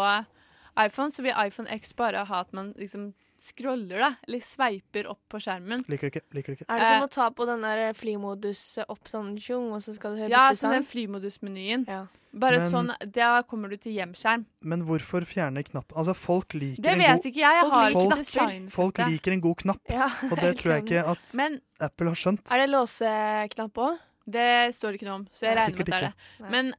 [0.81, 3.13] iPhone, så vil iPhone X bare ha at man liksom
[3.43, 4.11] scroller, da.
[4.29, 5.83] Eller sveiper opp på skjermen.
[5.91, 6.23] Liker det ikke.
[6.37, 6.67] Liker det ikke.
[6.71, 7.07] Er det som Eh.
[7.07, 10.51] å ta på den der flymodus opp sånn tjung, og så skal du høre Ja,
[10.55, 11.87] sånn den flymodusmenyen.
[11.89, 12.07] Ja.
[12.33, 14.47] Bare Men- sånn, Da kommer du til hjemskjerm.
[14.63, 15.97] Men hvorfor fjerne knappen?
[15.99, 17.53] Altså, folk liker Det en vet god ikke jeg.
[17.53, 20.73] Jeg Folk har ikke folk, design Folk liker en god knapp, Ja, og det tror
[20.73, 22.51] jeg ikke at Men Apple har skjønt.
[22.53, 23.99] Er det låseknapp òg?
[24.31, 26.51] det står det ikke noe om, så jeg regner med at det er det.
[26.51, 26.75] Men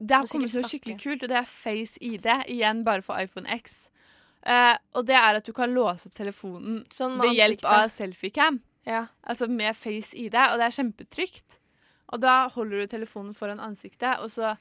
[0.00, 2.24] det har kommet noe skikkelig kult, og det er Face ID.
[2.48, 3.90] Igjen bare for iPhone X.
[4.46, 7.88] Eh, og det er at du kan låse opp telefonen Sånn ved med hjelp av
[7.90, 8.60] selfiecam.
[8.86, 9.06] Ja.
[9.26, 11.58] Altså med Face ID, og det er kjempetrygt.
[12.14, 14.52] Og da holder du telefonen foran ansiktet, og så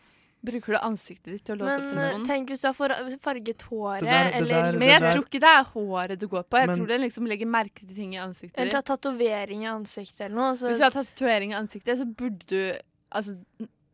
[0.46, 2.18] bruker du ansiktet ditt til å låse Men opp telefonen.
[2.22, 5.52] Men tenk hvis du har farget håret, der- eller, der- Men jeg tror ikke det
[5.54, 6.58] er håret du går på.
[6.58, 9.02] Jeg Men- tror det liksom legger merke til ting i ansiktet eller ta ditt.
[9.02, 10.54] tatovering i ansiktet eller noe.
[10.56, 12.74] Så Hvis du har tatovering i ansiktet, så burde du
[13.16, 13.38] Altså,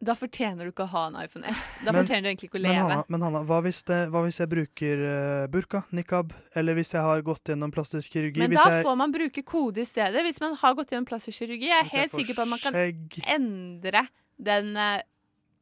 [0.02, 1.76] da fortjener du ikke å ha en iPhone X.
[1.86, 2.82] Da Men- fortjener du egentlig ikke å Men leve.
[2.90, 6.94] Hanna, men Hanna hva, hvis det, hva hvis jeg bruker uh, burka, nikab, eller hvis
[6.96, 8.42] jeg har gått gjennom plastisk kirurgi?
[8.42, 10.24] Men hvis da jeg, får man bruke kode i stedet.
[10.26, 11.70] Hvis man har gått gjennom plastisk kirurgi.
[11.70, 14.04] Jeg er hvis jeg helt får sikker på at man kan skjegg endre
[14.42, 15.00] den uh,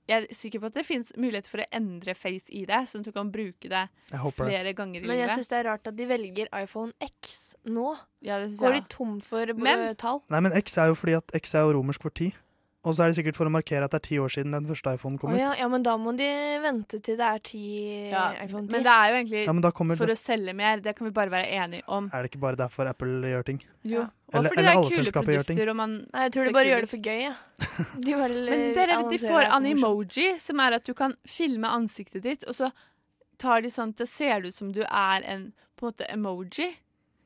[0.09, 3.03] Jeg er sikker på at det finnes mulighet for å endre Face i det, sånn
[3.03, 4.31] at du kan bruke det Jeg det.
[4.39, 5.11] flere ganger i livet.
[5.11, 7.35] Men jeg syns det er rart at de velger iPhone X
[7.69, 7.91] nå.
[8.25, 10.23] Ja, det Går jeg de tom for eh, Men- tall?
[10.33, 12.31] Nei, men X er jo fordi at X er jo romersk for ti.
[12.87, 14.67] Og så er det sikkert for å markere at det er ti år siden den
[14.69, 15.37] første iPhone kom ut.
[15.37, 16.27] ja, ja, men da må de
[16.63, 17.63] vente til det er ti
[18.07, 18.71] Ja, iPhone 10.
[18.71, 20.79] Men det er jo egentlig Ja, men da kommer for det, å selge mer.
[20.85, 22.07] Det kan vi bare være enige om.
[22.13, 23.59] Er det ikke bare derfor Apple gjør ting?
[23.83, 24.05] Jo.
[24.05, 24.07] Ja.
[24.31, 25.59] Eller- eller alle er selskaper gjør ting.
[25.67, 27.35] og man Nei, jeg tror de bare gjør det for gøy, ja.
[28.05, 31.67] De bare Men dere, de får en emoji, animoji, som er at du kan filme
[31.67, 32.71] ansiktet ditt, og så
[33.37, 36.75] tar de sånn at det ser ut som du er en på en måte emoji.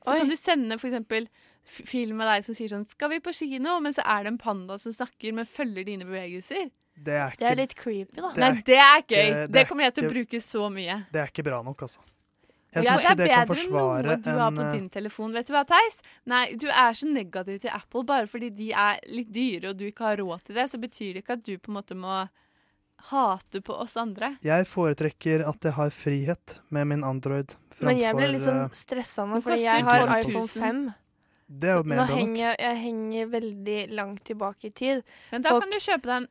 [0.02, 0.20] Så Oi.
[0.20, 1.28] kan du sende for eksempel
[1.63, 4.38] film av deg som sier sånn 'Skal vi på kino?' Men så er det en
[4.38, 6.71] panda som snakker, men følger dine bevegelser.
[6.95, 8.30] Det er Det er litt creepy, da.
[8.34, 9.04] Det Nei, det er gøy.
[9.04, 11.06] ikke- Det, det er kommer jeg til å bruke så mye.
[11.12, 11.99] det er ikke bra nok, altså.
[12.73, 14.73] Jeg ja, ikke det kan forsvare en det er bedre enn noe du har på
[14.73, 15.34] eh, din telefon.
[15.34, 16.02] Vet du hva, Theis?
[16.26, 19.86] Nei, du er så negativ til Apple bare fordi de er litt dyre og du
[19.91, 20.65] ikke har råd til det.
[20.71, 22.28] Så betyr det ikke at du på en måte må
[23.12, 24.38] hate på oss andre.
[24.41, 28.69] Jeg foretrekker at jeg har frihet med min Android Men jeg ble litt sånn eh,
[28.77, 30.83] stressa nå, fordi jeg har iPhone 5.
[31.48, 32.19] Det er jo mer nå bra nok.
[32.19, 35.04] henger jeg, jeg henger veldig langt tilbake i tid.
[35.31, 36.27] Men da Folk- kan du kjøpe deg en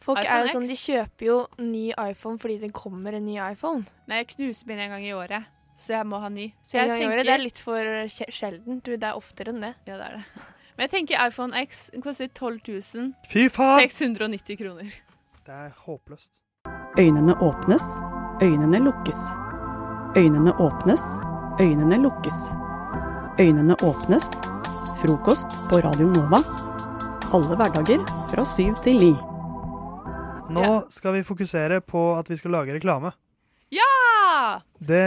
[0.00, 3.38] Folk iPhone er jo sånn, De kjøper jo ny iPhone fordi det kommer en ny
[3.50, 3.86] iPhone.
[4.06, 5.44] Nei, jeg knuser min en gang i året,
[5.76, 6.52] så jeg må ha ny.
[6.64, 7.24] Så En gang i året.
[7.26, 8.82] Det er litt for sje- sjeldent.
[8.84, 9.74] Du, Det er oftere enn det.
[9.86, 10.24] Ja, det er det.
[10.78, 12.60] Men jeg tenker iPhone X den koster 12
[13.26, 13.80] Fy faen!
[13.88, 14.92] 690 kroner.
[15.44, 16.30] Det er håpløst.
[16.96, 17.82] Øynene åpnes,
[18.40, 19.18] øynene lukkes.
[20.14, 21.02] Øynene åpnes,
[21.58, 22.67] øynene lukkes.
[23.38, 24.24] Øynene åpnes.
[24.98, 26.40] Frokost på Radio Nova.
[27.34, 29.10] Alle hverdager fra syv til ni.
[30.56, 33.12] Nå skal vi fokusere på at vi skal lage reklame.
[33.70, 34.58] Ja!
[34.80, 35.04] Det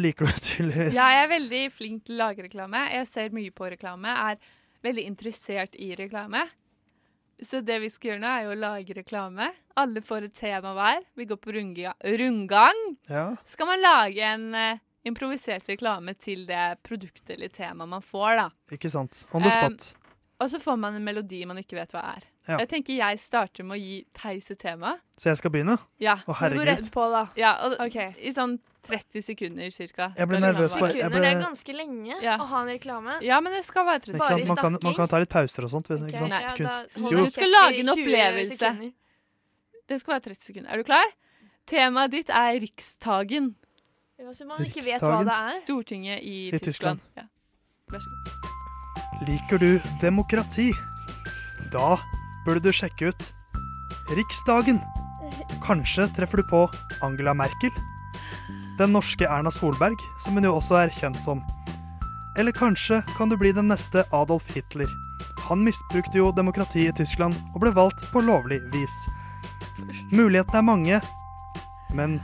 [0.00, 0.96] liker du tydeligvis.
[0.96, 2.86] Jeg er veldig flink til å lage reklame.
[2.94, 4.40] Jeg ser mye på reklame, er
[4.86, 6.46] veldig interessert i reklame.
[7.44, 9.52] Så det vi skal gjøre nå, er jo å lage reklame.
[9.78, 11.04] Alle får et tema hver.
[11.20, 12.80] Vi går på rundga rundgang.
[13.12, 13.28] Ja.
[13.46, 14.80] Skal man lage en eh,
[15.10, 18.48] improvisert reklame til det produktet eller temaet man får, da.
[18.76, 19.26] Ikke sant.
[19.32, 19.76] On the Um.
[20.40, 22.22] Og så får man en melodi man ikke vet hva er.
[22.46, 22.58] Ja.
[22.62, 24.92] Jeg tenker jeg starter med å gi Theis et tema.
[25.18, 25.74] Så jeg skal begynne?
[25.98, 26.20] Ja.
[26.24, 26.60] Å, herregud.
[26.62, 27.24] Du går rett på, da.
[27.36, 28.54] Ja, og I sånn
[28.86, 30.12] 30 sekunder cirka.
[30.16, 32.38] Jeg ble nervøs på- jeg ble- Det er ganske lenge Ja.
[32.38, 33.18] å ha en reklame.
[33.20, 34.46] Ja, men det skal være 30 sekunder.
[34.46, 34.48] sant?
[34.48, 35.90] Man, kan, man kan ta litt pauser og sånt.
[35.90, 36.06] Okay.
[36.06, 36.30] Ikke sant?
[36.30, 36.40] Nei.
[36.40, 36.94] Ja, Kunst.
[36.94, 37.10] da.
[37.10, 38.92] Du skal lage en opplevelse.
[39.88, 40.70] Det skal være 30 sekunder.
[40.72, 41.04] Er du klar?
[41.66, 43.56] Temaet ditt er Rikstagen.
[44.18, 45.58] Så man ikke vet hva det er.
[45.62, 46.98] Stortinget i, I Tyskland.
[46.98, 47.00] Tyskland.
[47.16, 47.28] Ja.
[47.92, 49.28] Vær så god.
[49.28, 49.68] Liker du
[50.02, 50.72] demokrati?
[51.72, 51.96] Da
[52.46, 53.28] burde du sjekke ut
[54.14, 54.80] Riksdagen.
[55.64, 56.64] Kanskje treffer du på
[57.04, 57.70] Angela Merkel?
[58.78, 61.42] Den norske Erna Solberg, som hun jo også er kjent som.
[62.38, 64.88] Eller kanskje kan du bli den neste Adolf Hitler.
[65.48, 68.96] Han misbrukte jo demokrati i Tyskland og ble valgt på lovlig vis.
[70.10, 71.00] Mulighetene er mange,
[71.94, 72.18] men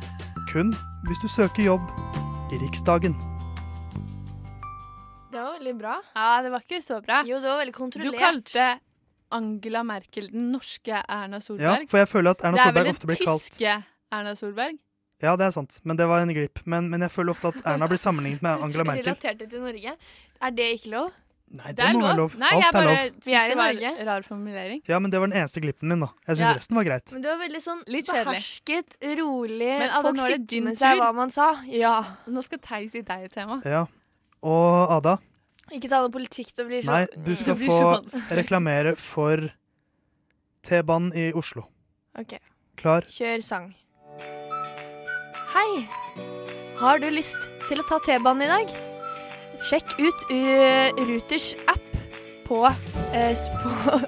[0.51, 0.75] kun
[1.09, 1.91] hvis du søker jobb
[2.53, 3.15] i Riksdagen.
[5.33, 5.99] Det var veldig bra.
[6.15, 7.23] Ja, det var ikke så bra.
[7.27, 8.15] Jo, det var veldig kontrollert.
[8.15, 8.69] Du kalte
[9.35, 11.85] Angela Merkel den norske Erna Solberg.
[11.85, 14.19] Ja, for jeg føler at Erna Solberg ofte blir kalt det er vel den tyske
[14.19, 14.79] Erna Solberg?
[15.25, 16.63] Ja, det er sant, men det var en glipp.
[16.69, 19.13] Men, men jeg føler ofte at Erna blir sammenlignet med Angela Merkel.
[19.13, 19.97] Relatert til Norge.
[20.41, 21.13] Er det ikke lov?
[21.55, 22.33] Nei, det, må være lov.
[22.41, 22.97] Nei, Alt er lov.
[23.25, 23.91] Vi er i det var Norge.
[24.01, 24.81] en rar formulering.
[24.91, 26.09] Ja, men det var den eneste glippen min, da.
[26.27, 26.55] Jeg syns Ja.
[26.59, 27.13] resten var greit.
[27.13, 29.69] Men det var veldig sånn Litt behersket, rolig.
[29.79, 31.03] Men Ada, Folk nå er det fikk din med seg tur.
[31.05, 31.47] hva man sa.
[31.71, 31.93] Ja.
[32.27, 33.61] Nå skal Theis gi deg et tema.
[33.65, 33.87] Ja.
[34.43, 35.19] Og Ada,
[35.73, 36.55] Ikke ta noe politikk.
[36.57, 38.03] Det blir nei, sånn du skal få
[38.35, 39.51] reklamere for
[40.65, 41.69] T-banen i Oslo.
[42.19, 42.35] OK.
[42.77, 43.03] Klar?
[43.03, 43.75] Kjør sang.
[45.55, 45.87] Hei!
[46.81, 47.39] Har du lyst
[47.69, 48.84] til å ta T-banen i dag?
[49.65, 51.81] Sjekk ut uh, Ruters app
[52.45, 52.59] på,
[53.17, 54.01] eh, på,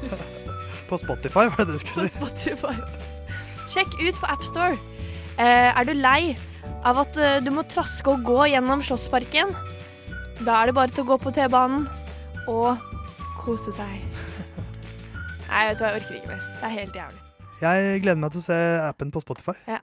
[0.90, 2.18] På Spotify, var det det du skulle si?
[2.20, 2.76] På Spotify.
[3.70, 4.76] Sjekk ut på AppStore.
[5.40, 6.36] Uh, er du lei
[6.86, 9.50] av at eh, du må traske og gå gjennom Slottsparken?
[10.40, 11.84] Da er det bare til å gå på T-banen
[12.48, 12.78] og
[13.42, 13.90] kose seg.
[15.50, 16.44] Nei, vet du hva, jeg orker ikke mer.
[16.60, 17.24] Det er helt jævlig.
[17.60, 19.56] Jeg gleder meg til å se appen på Spotify.
[19.68, 19.80] Nei,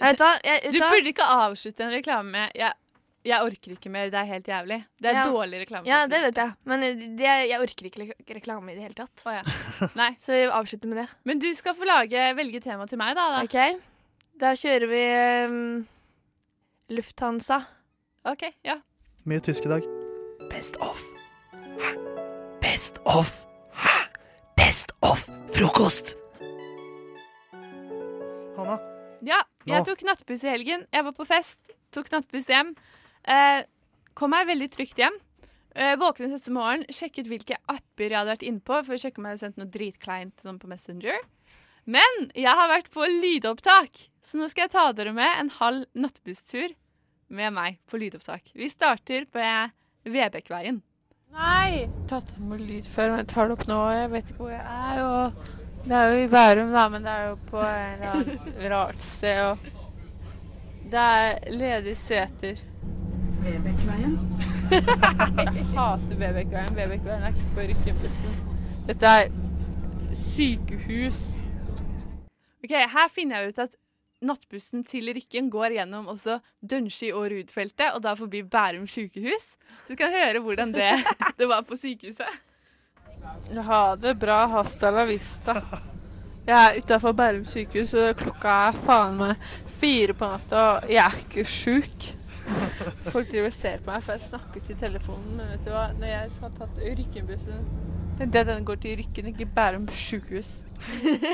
[0.00, 0.32] vet du hva?
[0.42, 0.88] Jeg, vet Du hva?
[0.96, 2.74] burde ikke avslutte en reklame med jeg,
[3.24, 4.84] 'Jeg orker ikke mer, det er helt jævlig'.
[5.00, 5.24] Det er Ja.
[5.24, 5.86] dårlig reklame.
[5.88, 6.52] Ja, det vet jeg.
[6.64, 9.22] Men eh, det, jeg orker ikke reklame i det hele tatt.
[9.26, 9.88] Oh, ja.
[9.96, 10.10] Nei.
[10.20, 11.08] Så vi avslutter med det.
[11.24, 13.40] Men du skal få lage, velge tema til meg, da.
[13.40, 13.42] da.
[13.44, 13.80] OK?
[14.40, 15.02] Da kjører vi
[15.48, 15.86] um,
[16.90, 17.62] Lufthansa.
[18.24, 18.76] OK, ja.
[19.24, 19.82] Mye tysk i dag.
[20.50, 21.00] Best of.
[21.80, 21.94] Hæ?
[22.60, 23.44] Best of.
[23.72, 23.96] Hæ?
[24.56, 26.16] Best of frokost!
[28.56, 28.76] Hanna,
[29.24, 29.84] Ja, jeg Nå.
[29.88, 30.84] tok nattbuss i helgen.
[30.92, 32.74] Jeg var på fest, tok nattbuss hjem.
[33.24, 33.64] Eh,
[34.14, 35.16] kom meg veldig trygt hjem.
[35.74, 39.18] Eh, våknet neste morgen, sjekket hvilke apper jeg hadde vært inne på, for å sjekke
[39.18, 41.18] om jeg hadde sendt noe dritkleint sånn på Messenger.
[41.84, 45.84] Men jeg har vært på lydopptak, så nå skal jeg ta dere med en halv
[45.98, 46.76] nattbusstur
[47.34, 48.52] med meg på lydopptak.
[48.54, 49.44] Vi starter på
[50.08, 50.80] Vebekkveien.
[51.34, 51.88] Nei!
[52.08, 53.78] Tatt med lyd før, men jeg tar det opp nå.
[53.90, 55.00] Jeg vet ikke hvor jeg er.
[55.02, 59.40] Og det er jo i Bærum, da, men det er jo på annen rart sted.
[59.48, 62.62] Og det er ledige seter.
[63.44, 64.18] Vebekveien.
[64.72, 66.76] Jeg hater Vebekkveien.
[66.76, 68.36] Vebekkveien er ikke på Rykkenbussen.
[68.88, 69.32] Dette er
[70.16, 71.20] sykehus.
[72.64, 73.76] Ok, Her finner jeg ut at
[74.24, 79.52] nattbussen til Rykken går gjennom også Dønski og Rudfeltet, og da forbi Bærum sykehus.
[79.84, 80.94] Så du kan høre hvordan det,
[81.38, 82.40] det var på sykehuset.
[83.68, 84.44] Ha det bra.
[84.52, 85.60] Hasta la vista.
[86.44, 89.48] Jeg er utafor Bærum sykehus, og klokka er faen meg
[89.80, 92.12] fire på natta, og jeg er ikke sjuk.
[93.10, 95.36] Folk driver og ser på meg, for jeg snakker til telefonen.
[95.38, 97.66] Men vet du hva, når jeg har tatt Rykkenbussen
[98.18, 100.50] tenkte jeg den går til Rykken, ikke Bærum sykehus.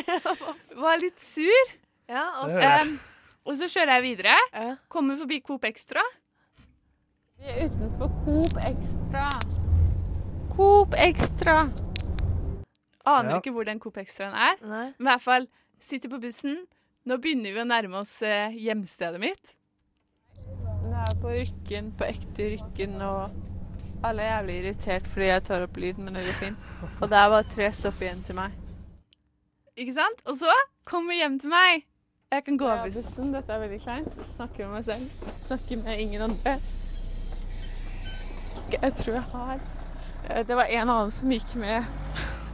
[0.83, 1.73] Var litt sur.
[2.09, 2.71] Ja, og så.
[2.83, 2.95] Um,
[3.45, 4.37] og så kjører jeg videre.
[4.89, 6.03] Kommer forbi Coop Extra.
[7.41, 9.29] Vi er utenfor Coop Extra.
[10.57, 11.57] Coop Extra.
[13.07, 13.37] Aner Ja.
[13.39, 14.57] ikke hvor den Coop Extraen er.
[14.65, 15.49] Men i hvert fall
[15.81, 16.67] sitter på bussen.
[17.09, 19.55] Nå begynner vi å nærme oss eh, hjemstedet mitt.
[20.81, 23.31] Det er på Rykken, på ekte Rykken, og
[24.05, 26.67] alle er jævlig irritert fordi jeg tar opp lyd, men det går fint.
[27.03, 28.57] Og det er bare tre sopp igjen til meg.
[29.77, 30.25] Ikke sant?
[30.27, 30.55] Og så
[30.89, 31.85] kommer hjem til meg.
[32.33, 33.33] Jeg kan gå av bussen.
[33.35, 34.19] Dette er veldig kleint.
[34.37, 35.31] Snakker med meg selv.
[35.47, 36.57] Snakker med ingen andre.
[38.71, 39.57] Jeg tror jeg har
[40.29, 41.83] eh, Det var en annen som gikk med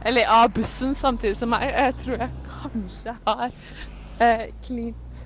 [0.05, 1.67] Eller av bussen samtidig som meg.
[1.69, 3.51] Jeg tror jeg kanskje har
[4.21, 5.21] eh, klint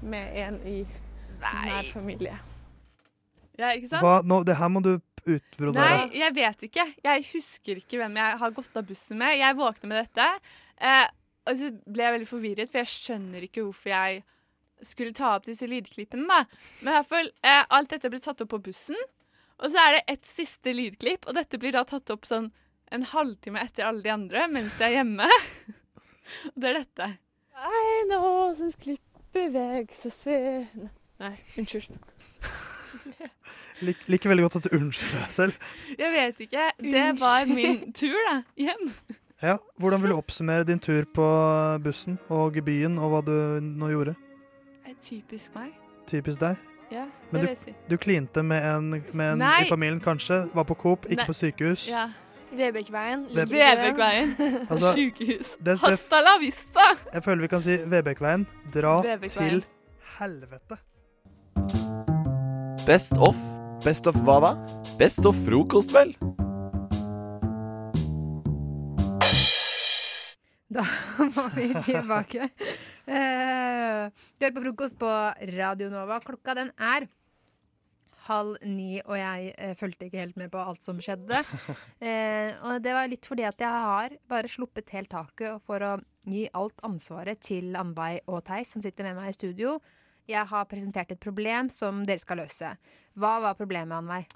[0.00, 0.78] med en i
[1.42, 2.38] nær familie.
[3.58, 4.04] Ja, ikke sant?
[4.04, 4.92] Hva, nå, det her må du
[5.26, 5.82] utbrodere.
[5.82, 6.86] Nei, jeg vet ikke.
[7.04, 9.36] Jeg husker ikke hvem jeg har gått av bussen med.
[9.40, 10.26] Jeg våkner med dette,
[10.78, 11.06] eh,
[11.48, 14.22] og så ble jeg veldig forvirret, for jeg skjønner ikke hvorfor jeg
[14.86, 16.28] skulle ta opp disse lydklippene.
[16.28, 16.44] da.
[16.82, 18.98] Men i hvert fall, eh, alt dette ble tatt opp på bussen,
[19.58, 22.52] og så er det et siste lydklipp, og dette blir da tatt opp sånn
[22.94, 25.26] en halvtime etter alle de andre, mens jeg er hjemme.
[26.52, 27.10] og det er dette.
[27.58, 28.22] Nei, nå
[28.54, 31.88] som klipper vekk så svene Nei, unnskyld.
[33.86, 35.66] Lik, liker veldig godt at du unnskylder deg selv.
[35.98, 36.64] Jeg vet ikke.
[36.82, 38.36] Det var min tur, da.
[38.58, 38.88] Hjem.
[39.42, 41.26] Ja, Hvordan vil du oppsummere din tur på
[41.84, 44.16] bussen og byen, og hva du nå gjorde?
[44.82, 45.76] Det er typisk meg.
[46.10, 46.58] Typisk deg.
[46.90, 47.74] Ja, det Men vil jeg si.
[47.90, 49.60] du klinte med en, med en Nei.
[49.62, 50.40] i familien, kanskje?
[50.56, 51.26] Var på Coop, ikke Nei.
[51.28, 51.84] på sykehus?
[51.92, 52.06] Ja.
[52.48, 53.26] Vebekveien.
[53.36, 54.30] Veb- Vebekveien.
[54.72, 55.50] Altså, Sykehus.
[55.60, 56.86] det- det- Hasta la vista!
[57.12, 58.46] Jeg føler vi kan si Vebekveien.
[58.74, 59.60] Dra Vebekveien.
[59.60, 59.64] til
[60.18, 60.78] helvete.
[62.88, 63.36] Best of.
[63.84, 64.50] Best of hva da?
[64.96, 66.14] Best of frokost, vel.
[70.72, 70.86] Da
[71.34, 72.48] var vi tilbake.
[73.04, 75.10] Eh, Du hører på frokost på
[75.58, 76.16] Radio Nova.
[76.24, 77.10] Klokka den er
[78.30, 81.44] halv ni, og jeg eh, fulgte ikke helt med på alt som skjedde.
[82.00, 85.94] Eh, og det var litt fordi at jeg har bare sluppet helt taket for å
[86.24, 89.76] gi alt ansvaret til Anveig og Theis, som sitter med meg i studio.
[90.28, 92.74] Jeg har presentert et problem som dere skal løse.
[93.16, 94.28] Hva var problemet, Anveig?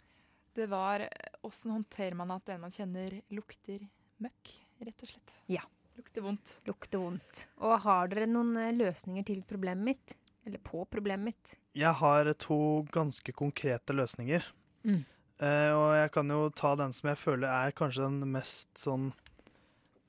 [0.57, 1.05] Det var
[1.45, 3.83] åssen håndterer man at den man kjenner lukter
[4.23, 4.53] møkk,
[4.85, 5.39] rett og slett.
[5.53, 5.65] Ja.
[5.99, 6.55] Lukter vondt.
[6.65, 7.47] Lukter vondt.
[7.61, 10.15] Og har dere noen eh, løsninger til problemet mitt?
[10.49, 11.53] Eller på problemet mitt?
[11.77, 14.47] Jeg har to ganske konkrete løsninger.
[14.89, 15.03] Mm.
[15.43, 19.11] Uh, og jeg kan jo ta den som jeg føler er kanskje den mest sånn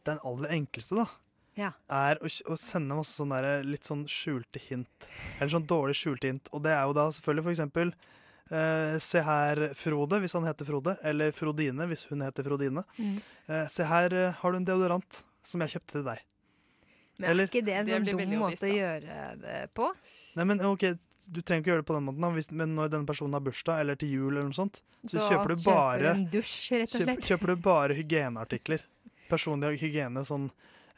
[0.04, 1.06] Den aller enkleste, da.
[1.60, 1.72] Ja.
[1.94, 5.08] Er å, å sende masse sånne der, litt sånn skjulte hint.
[5.40, 6.50] Eller sånn dårlig skjulte hint.
[6.52, 7.92] Og det er jo da selvfølgelig for eksempel
[8.50, 10.96] eh, Se her, Frode, hvis han heter Frode.
[11.06, 12.84] Eller Frodine, hvis hun heter Frodine.
[12.98, 13.20] Mm.
[13.48, 16.22] Eh, se her eh, har du en deodorant som jeg kjøpte til deg.
[17.22, 19.92] Men Eller- er ikke det en sånn blir dum måte å gjøre det på?
[20.40, 20.88] Nei, men ok,
[21.30, 23.40] Du trenger ikke gjøre det på den måten, da, hvis, men når denne personen har
[23.46, 26.56] bursdag eller til jul, eller noe sånt, så, Så kjøper du bare kjøper, en dusj,
[26.82, 27.28] rett og kjøp- slett?
[27.30, 28.82] kjøper du bare hygieneartikler.
[29.30, 30.50] Personlig hygiene, sånn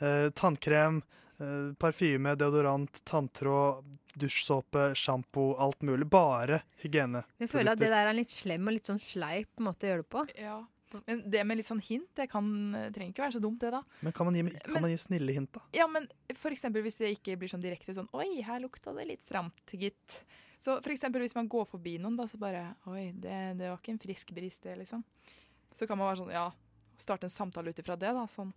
[0.02, 1.02] eh, tannkrem,
[1.40, 6.08] eh, parfyme, deodorant, tanntråd, dusjsåpe, sjampo, alt mulig.
[6.12, 7.26] Bare hygiene.
[7.42, 9.94] Jeg føler at det der er en litt slem og litt sånn sleip måte å
[9.94, 10.26] gjøre det på.
[10.40, 10.62] Ja.
[11.06, 12.46] Men det med litt sånn hint, det kan,
[12.94, 13.82] trenger ikke være så dumt, det, da.
[14.06, 15.64] Men kan man gi, kan man gi snille hint, da?
[15.76, 16.08] Ja, men
[16.40, 19.76] for eksempel hvis det ikke blir sånn direkte sånn Oi, her lukta det litt stramt,
[19.76, 20.20] gitt.
[20.62, 23.82] Så for eksempel hvis man går forbi noen, da, så bare Oi, det, det var
[23.82, 25.04] ikke en frisk bris, det, liksom.
[25.76, 26.48] Så kan man være sånn, ja,
[27.02, 28.24] starte en samtale ut ifra det, da.
[28.32, 28.54] Sånn.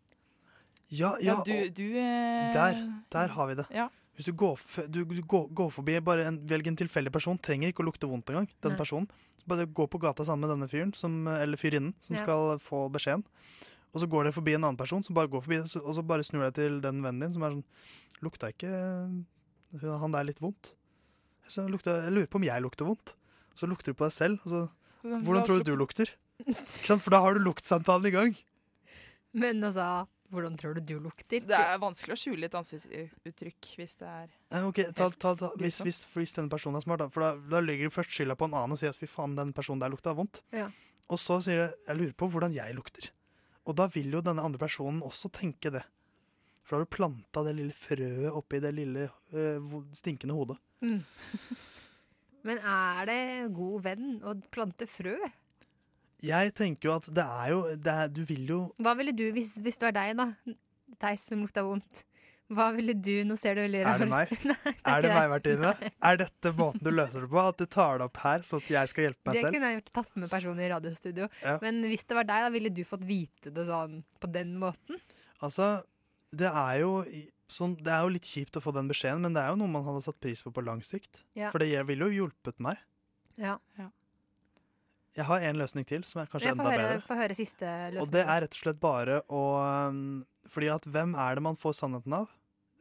[0.91, 2.78] Ja, ja, du, og- du eh, Der,
[3.12, 3.66] der har vi det.
[3.74, 3.89] Ja.
[4.16, 4.59] Hvis du går,
[4.91, 8.09] du, du går, går forbi bare en, velg en tilfeldig person, trenger ikke å lukte
[8.11, 8.49] vondt engang.
[8.64, 8.78] Den Nei.
[8.80, 9.09] personen.
[9.49, 12.22] Bare gå på gata sammen med denne fyren, som, eller fyrinnen, som Ja.
[12.24, 13.22] skal få beskjeden.
[13.95, 16.24] Og så går dere forbi en annen person som bare går forbi, og så bare
[16.26, 17.64] snur deg til den vennen din som er sånn
[18.20, 18.68] Lukta ikke
[19.78, 20.72] øh, han der litt vondt?
[21.49, 23.14] Så jeg, lukta, jeg lurer på om jeg lukter vondt.
[23.57, 24.41] Så lukter du på deg selv.
[24.45, 24.64] Så,
[25.05, 26.11] hvordan tror du du lukter?
[26.84, 28.34] For da har du luktsamtalen i gang.
[29.32, 31.45] Men altså, hvordan tror du du lukter?
[31.49, 35.51] Det er vanskelig å skjule et ansiktsuttrykk hvis det er eh, ok, ta, ta, ta,
[35.61, 38.37] hvis, hvis, hvis denne personen er smart, da, for da, da legger du først skylda
[38.39, 40.43] på en annen og sier at fy faen, den personen der lukta vondt.
[40.55, 40.68] Ja.
[41.09, 43.09] Og så sier du jeg lurer på hvordan jeg lukter.
[43.68, 45.85] Og da vil jo denne andre personen også tenke det.
[46.64, 50.59] For da har du planta det lille frøet oppi det lille øh, stinkende hodet.
[50.85, 51.01] Mm.
[52.49, 53.20] Men er det
[53.57, 55.16] god venn å plante frø?
[56.25, 59.29] Jeg tenker jo at det er jo det er, Du vil jo Hva ville du
[59.37, 60.57] hvis, hvis det var deg, da?
[60.99, 62.05] Deg som lukta vondt.
[62.49, 64.33] Hva ville du Nå ser du veldig rar Er det meg?
[64.49, 65.73] Nei, det Er det meg, Martine?
[66.11, 67.41] Er dette måten du løser det på?
[67.45, 69.55] At du tar det opp her, sånn at jeg skal hjelpe meg Det selv?
[69.59, 71.29] kunne jeg gjort tatt med personen i radiostudio.
[71.45, 71.57] Ja.
[71.62, 74.99] Men hvis det var deg, da ville du fått vite det sånn på den måten?
[75.45, 75.69] Altså,
[76.35, 76.95] det er jo
[77.49, 79.71] sånn, Det er jo litt kjipt å få den beskjeden, men det er jo noe
[79.73, 81.23] man hadde satt pris på på lang sikt.
[81.39, 81.53] Ja.
[81.53, 82.81] For det ville jo hjulpet meg.
[83.39, 83.55] Ja.
[83.79, 83.87] Ja.
[85.17, 87.07] Jeg har en løsning til som er kanskje Jeg enda høre, bedre.
[87.09, 88.03] får høre siste løsning.
[88.03, 89.43] Og det er rett og slett bare å
[89.89, 92.29] um, Fordi at hvem er det man får sannheten av?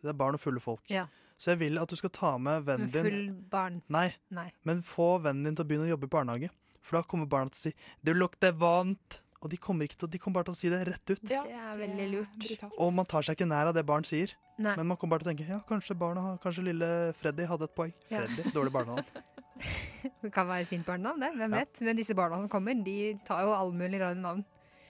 [0.04, 0.84] Det er barn og fulle folk.
[0.94, 1.08] Ja.
[1.38, 3.82] Så jeg vil at du skal ta med vennen din full barn.
[3.94, 4.52] Nei, Nei.
[4.66, 6.50] men få vennen din til å begynne å jobbe i barnehage.
[6.82, 7.74] For da kommer barna til å si
[8.04, 9.20] 'du lukter vant'.
[9.42, 11.30] Og de kommer, ikke til, de kommer bare til å si det rett ut.
[11.30, 12.64] Ja, Det er veldig lurt.
[12.82, 14.34] Og man tar seg ikke nær av det barn sier.
[14.58, 14.76] Nei.
[14.76, 17.76] Men man kommer bare til å tenke ja, kanskje barna kanskje lille Freddy hadde et
[17.76, 17.94] poeng.
[18.10, 18.24] Ja.
[18.26, 19.06] Freddy, dårlig barnavn.
[20.24, 21.32] Det kan være fint barnenavn, det.
[21.38, 21.64] Hvem Ja.
[21.64, 21.82] vet.
[21.82, 24.46] Men disse barna som kommer, de tar jo alle mulige rare navn.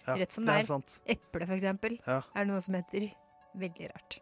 [0.07, 0.99] Ja, Rett som det det er sant.
[1.05, 1.97] Eple, for eksempel.
[2.07, 2.21] Ja.
[2.35, 3.09] Er det noe som heter.
[3.57, 4.19] Veldig rart.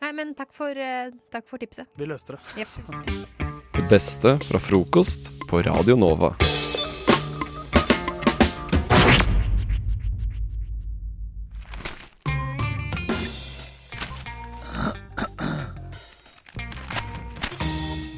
[0.00, 1.86] Nei, men takk for, eh, takk for tipset.
[1.96, 2.40] Vi løste det.
[2.64, 2.68] Yep.
[3.76, 6.34] Det beste fra frokost på Radio Nova.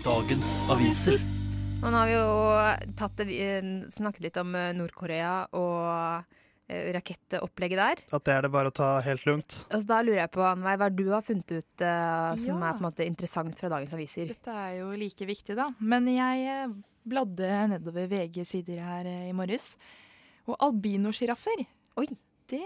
[0.04, 1.20] Dagens aviser.
[1.82, 6.28] Og nå har vi jo tatt det, eh, snakket litt om eh, Nord-Korea og
[6.70, 8.02] eh, rakettopplegget der.
[8.14, 9.56] At det er det bare å ta helt lugnt.
[9.66, 12.54] Og så da lurer jeg på, Anveig, hva er du har funnet ut uh, som
[12.54, 12.70] Ja.
[12.70, 14.30] er på en måte interessant fra dagens aviser?
[14.30, 15.72] Dette er jo like viktig, da.
[15.82, 16.70] Men jeg
[17.02, 19.72] bladde nedover VG-sider her uh, i morges.
[20.46, 21.66] Og albinosjiraffer,
[22.50, 22.62] det,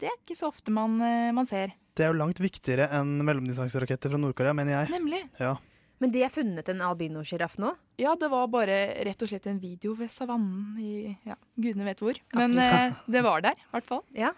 [0.00, 1.72] det er ikke så ofte man, uh, man ser.
[1.96, 4.92] Det er jo langt viktigere enn mellomdistanseraketter fra Nord-Korea, mener jeg.
[5.00, 5.24] Nemlig.
[5.40, 5.56] Ja.
[5.98, 7.72] Men de har funnet en albinosjiraff nå?
[7.98, 8.78] Ja, det var bare
[9.08, 12.18] rett og slett en video ved savannen i ja, gudene vet hvor.
[12.38, 14.04] Men eh, det var der, i hvert fall.
[14.26, 14.30] Ja.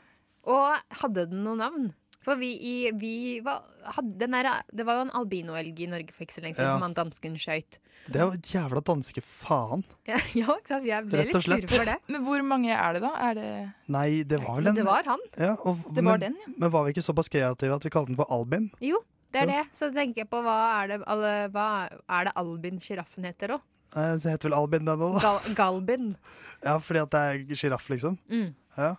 [0.49, 1.91] Og hadde den noe navn?
[2.25, 3.63] For vi, i, vi var,
[3.97, 6.69] hadde, den der, Det var jo en albinoelg i Norge for ikke så lenge siden
[6.69, 6.75] Ja.
[6.77, 7.79] som han dansken skøyt.
[8.13, 9.85] Det er jo jævla danske faen.
[10.09, 10.85] Ja, ja, ikke sant?
[10.85, 11.65] Vi er ble Rett og slett.
[11.69, 11.97] sure for det.
[12.13, 13.13] Men hvor mange er det, da?
[13.29, 13.49] Er det
[13.93, 15.25] Nei, det var vel en det var han.
[15.37, 16.53] Ja, og, Det var men, den, ja.
[16.61, 18.69] Men var vi ikke såpass kreative at vi kalte den for Albin?
[18.85, 19.01] Jo,
[19.33, 19.61] det er det.
[19.79, 23.67] Så tenker jeg på hva er det, alle, hva er det Albin-sjiraffen heter òg?
[23.91, 25.21] Så heter vel Albin den òg.
[25.23, 26.13] Gal, Galbin.
[26.67, 28.19] Ja, fordi at det er sjiraff, liksom.
[28.29, 28.51] Mm.
[28.77, 28.91] Ja.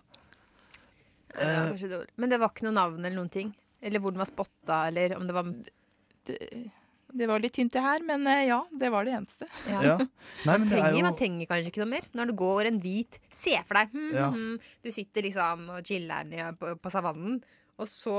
[1.32, 1.99] Det kanskje.
[2.17, 3.51] Men det var ikke noe navn eller noen ting?
[3.82, 5.51] Eller hvor den var spotta, eller om det var
[6.25, 6.38] Det,
[7.11, 9.47] det var litt tynt, det her, men eh, ja, det var det eneste.
[9.69, 9.79] Ja.
[9.89, 9.95] ja.
[9.99, 10.07] Nei,
[10.45, 12.09] men man, det er trenger, jo man trenger kanskje ikke noe mer.
[12.17, 14.27] Når det går en hvit Se for deg hm, Ja.
[14.34, 14.53] hm,
[14.86, 17.39] Du sitter liksom og chiller'n på, på savannen,
[17.82, 18.17] og så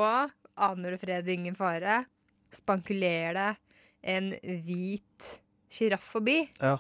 [0.57, 2.03] aner du fred, ingen fare.
[2.53, 3.51] Spankulerer det
[4.03, 4.33] en
[4.67, 5.29] hvit
[5.73, 6.43] sjiraff forbi.
[6.61, 6.79] Ja.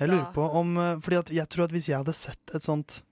[0.00, 3.02] Jeg lurer på om eh, Fordi jeg tror at hvis jeg hadde sett et sånt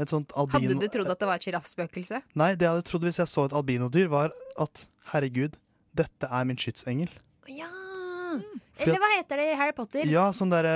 [0.00, 2.20] Et sånt albino Hadde du trodd at det var et sjiraffspøkelse?
[2.38, 5.58] Nei, det jeg hadde trodd hvis jeg så et albinodyr, var at herregud,
[5.96, 7.10] dette er min skytsengel.
[7.50, 7.68] Ja!
[8.78, 10.08] Fordi Eller hva heter det i Harry Potter?
[10.08, 10.74] Ja, sånn derre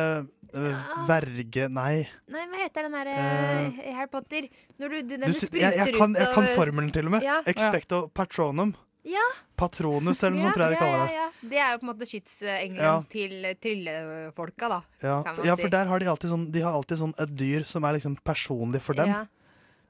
[0.58, 2.02] øh, verge Nei.
[2.32, 2.41] Nei,
[2.72, 4.48] heter den derre uh, Harry Potter?
[4.80, 7.14] Når du, du, den Du, du spruter jeg, jeg, kan, jeg kan formelen til og
[7.18, 7.22] med.
[7.28, 7.38] Ja.
[7.52, 8.72] Expecto patronum.
[9.02, 9.22] Ja.
[9.58, 11.14] Patronus, eller noe ja, sånt, tror jeg de kaller det.
[11.16, 11.24] ja.
[11.52, 12.92] Det er jo på en måte skytsengelen Ja.
[13.10, 13.32] til
[13.64, 14.80] tryllefolka, da.
[15.02, 15.16] Ja,
[15.48, 17.96] ja, for der har de alltid sånn De har alltid sånn et dyr som er
[17.98, 19.10] liksom personlig for dem.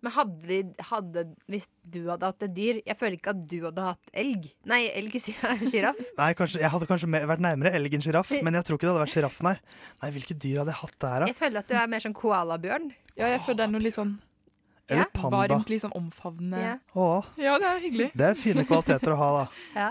[0.03, 0.09] Ja.
[0.09, 3.57] Men hadde, de- hadde Hvis du hadde hatt et dyr Jeg føler ikke at du
[3.69, 4.49] hadde hatt elg.
[4.67, 5.69] Nei, elg, sier jeg.
[5.71, 6.01] Sjiraff.
[6.19, 8.93] Nei, kanskje, Jeg hadde kanskje vært nærmere elg enn sjiraff, men jeg tror ikke det
[8.97, 9.55] hadde vært sjiraff, nei.
[10.03, 11.31] Nei, Hvilke dyr hadde jeg hatt der, da?
[11.31, 12.91] Jeg føler at du er mer sånn koalabjørn.
[13.17, 14.13] Ja, jeg føler det er noe litt sånn
[14.91, 15.43] Eller panda.
[15.55, 16.63] varmt, sånn omfavnende.
[16.67, 17.11] Ja.
[17.39, 18.09] Ja, det er hyggelig.
[18.19, 19.45] det er fine kvaliteter å ha, da.
[19.79, 19.91] Ja.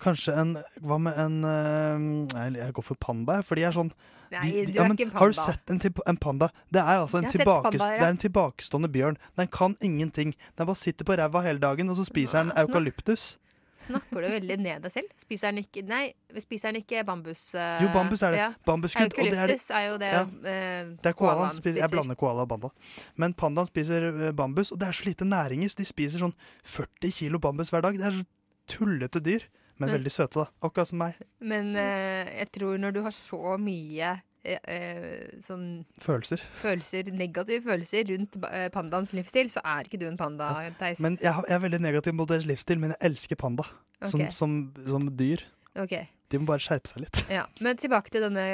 [0.00, 1.98] Kanskje en Hva med en øh,
[2.32, 3.92] Nei, jeg går for panda, for de er sånn
[4.30, 6.50] Nei, du ja, er ikke en Har du sett en, en panda?
[6.70, 7.98] Det er altså en, tilbake, panda, ja.
[7.98, 9.16] det er en tilbakestående bjørn.
[9.40, 10.36] Den kan ingenting.
[10.58, 13.32] Den bare sitter på ræva hele dagen, og så spiser den eukalyptus.
[13.80, 15.12] Snakker du veldig ned deg selv?
[15.22, 16.10] Spiser den ikke Nei,
[16.42, 17.46] spiser den ikke bambus?
[17.56, 18.40] Uh, Jo, bambus er det.
[18.42, 18.48] ja.
[18.52, 20.22] Det er det- Eukalyptus er jo det Ja.
[20.24, 21.78] Uh, Det er koalaen koalaen spiser.
[21.80, 22.68] Jeg blander koala og panda.
[23.16, 26.34] Men pandaen spiser eh, bambus, og det er så lite næringer, så de spiser sånn
[26.62, 27.96] 40 kilo bambus hver dag.
[27.96, 28.24] Det er så
[28.68, 29.40] tullete dyr,
[29.80, 30.50] men Men- veldig søte, da.
[30.68, 31.16] Akkurat som meg.
[31.40, 34.10] Men uh, jeg tror når du har så mye
[34.44, 35.64] eh, eh, sånn
[36.00, 36.40] Følelser.
[36.60, 41.00] følelser, negative følelser rundt eh, pandaens livsstil, så er ikke du en panda, Theis.
[41.00, 43.64] Men jeg, er veldig negativ mot deres livsstil, men jeg elsker panda
[44.08, 45.42] som, som, som dyr.
[45.76, 46.06] Okay.
[46.30, 47.24] De må bare skjerpe seg litt.
[47.32, 48.44] Ja, Men tilbake til denne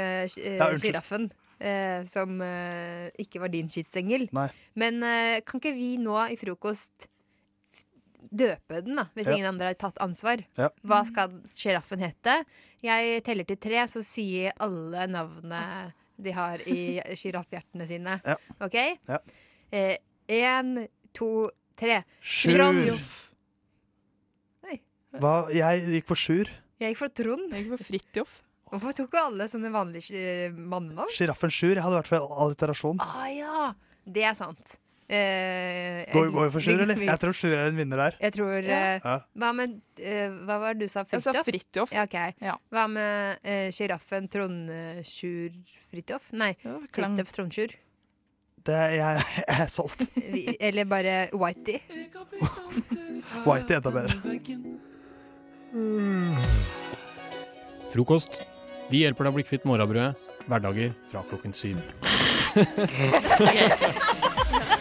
[0.80, 1.28] sjiraffen.
[1.60, 4.26] eh, som eh, ikke var din skytsengel.
[4.76, 5.00] Men
[5.46, 7.08] kan ikke vi nå i frokost
[8.30, 9.34] døpe den, da, hvis Ja.
[9.36, 10.42] ingen andre har tatt ansvar?
[10.58, 10.68] Ja.
[10.84, 12.44] Hva skal sjiraffen hete?
[12.82, 18.20] Jeg teller til tre, så sier alle navnene de har i sjiraffhjertene sine.
[18.24, 18.36] Ja.
[18.60, 18.76] OK?
[19.08, 19.18] Ja.
[19.72, 22.02] eh, to, tre.
[22.20, 22.98] Sjur.
[25.16, 26.48] Hva, jeg gikk for Sjur.
[26.80, 27.52] Jeg gikk for Trond.
[27.54, 28.34] Jeg gikk for Fridtjof.
[28.66, 31.12] Hvorfor tok jo alle sånne vanlige eh, mannenavn?
[31.14, 31.76] Sjiraffen Sjur.
[31.78, 33.00] Jeg hadde vært for alliterasjon.
[33.00, 33.68] Ah ja,
[34.04, 34.74] det er sant.
[35.06, 36.98] Eh, Går går vi for Sjur, eller?
[36.98, 38.16] Jeg tror Sjur er en vinner der.
[38.24, 38.80] Jeg tror ja.
[39.04, 41.04] uh, Hva med uh, Hva var det du sa?
[41.06, 41.44] Fridtjof?
[41.46, 41.92] Fridtjof.
[41.94, 42.16] Ja, ok.
[42.74, 45.54] Hva med uh, sjiraffen Trond-Sjur
[45.92, 46.32] Fridtjof?
[46.34, 46.52] Nei.
[46.90, 47.76] Fridtjof Trond-Sjur.
[48.66, 50.02] Det er, jeg, jeg er solgt.
[50.34, 51.78] Vi- Eller bare Whitey.
[53.46, 54.18] Whitey er enda bedre.
[57.94, 58.42] Frokost.
[58.90, 60.18] Vi hjelper deg å bli kvitt morgenbrødet.
[60.50, 61.78] Hverdager fra klokken syv.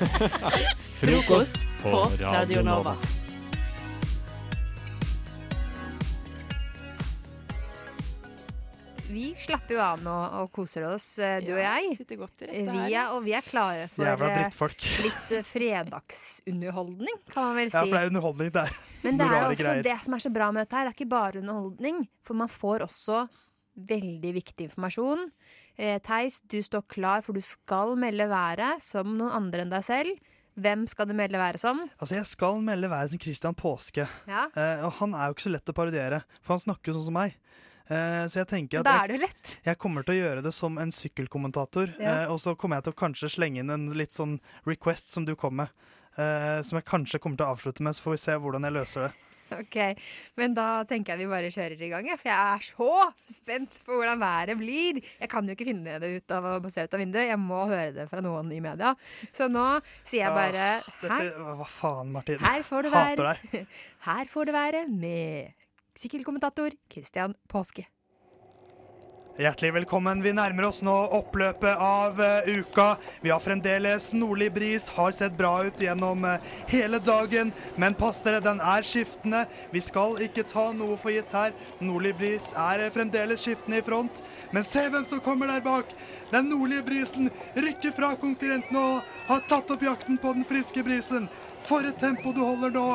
[0.99, 2.95] Frokost på Radio Nova.
[9.09, 11.93] Vi slapper jo av nå og koser oss, eh, du og jeg.
[12.09, 14.87] Vi er, og vi er klare for eh, drittfolk.
[15.05, 17.77] litt eh, fredagsunderholdning, kan man vel si.
[17.77, 18.75] Ja, for det er underholdning der.
[19.05, 19.85] Men det er også greier.
[19.87, 20.89] det som er så bra med dette her.
[20.89, 23.23] Det er ikke bare underholdning, for man får også
[23.93, 25.29] veldig viktig informasjon.
[25.77, 29.83] Eh, Theis, du står klar, for du skal melde været som noen andre enn deg
[29.83, 30.17] selv.
[30.55, 31.81] Hvem skal du melde været som?
[31.99, 34.05] Altså, Jeg skal melde været som Christian Påske.
[34.27, 34.45] Ja.
[34.55, 37.09] Eh, og han er jo ikke så lett å parodiere, for han snakker jo sånn
[37.09, 37.35] som meg.
[37.85, 39.51] Eh, så jeg tenker at Da jeg, er det jo lett.
[39.67, 41.91] jeg kommer til å gjøre det som en sykkelkommentator.
[41.99, 42.21] Ja.
[42.23, 45.25] Eh, og så kommer jeg til å kanskje slenge inn en litt sånn request som
[45.27, 45.69] du kom med.
[46.17, 48.73] Eh, som jeg kanskje kommer til å avslutte med, så får vi se hvordan jeg
[48.79, 49.13] løser det.
[49.61, 49.75] Ok,
[50.39, 52.87] Men da tenker jeg vi bare kjører i gang, for jeg er så
[53.29, 54.99] spent på hvordan været blir.
[55.19, 57.61] Jeg kan jo ikke finne det ut av å se ut av vinduet, jeg må
[57.69, 58.95] høre det fra noen i media.
[59.35, 59.65] Så nå
[60.03, 62.41] sier jeg bare Ah, dette, her, hva faen, Martin?
[62.41, 63.67] her får du Hater være deg.
[64.09, 65.53] Her får det være med
[65.95, 67.85] sykkelkommentator Christian Påske.
[69.35, 70.21] Hjertelig velkommen.
[70.23, 72.93] Vi nærmer oss nå oppløpet av uh, uka.
[73.19, 76.37] Vi har fremdeles nordlig bris, har sett bra ut gjennom uh,
[76.71, 77.51] hele dagen.
[77.75, 79.41] Men pass dere, den er skiftende.
[79.75, 81.51] Vi skal ikke ta noe for gitt her.
[81.83, 84.23] Nordlig bris er uh, fremdeles skiftende i front.
[84.55, 85.91] Men se hvem som kommer der bak.
[86.31, 87.27] Den nordlige brisen
[87.59, 91.27] rykker fra konkurrentene og har tatt opp jakten på den friske brisen.
[91.67, 92.87] For et tempo du holder nå,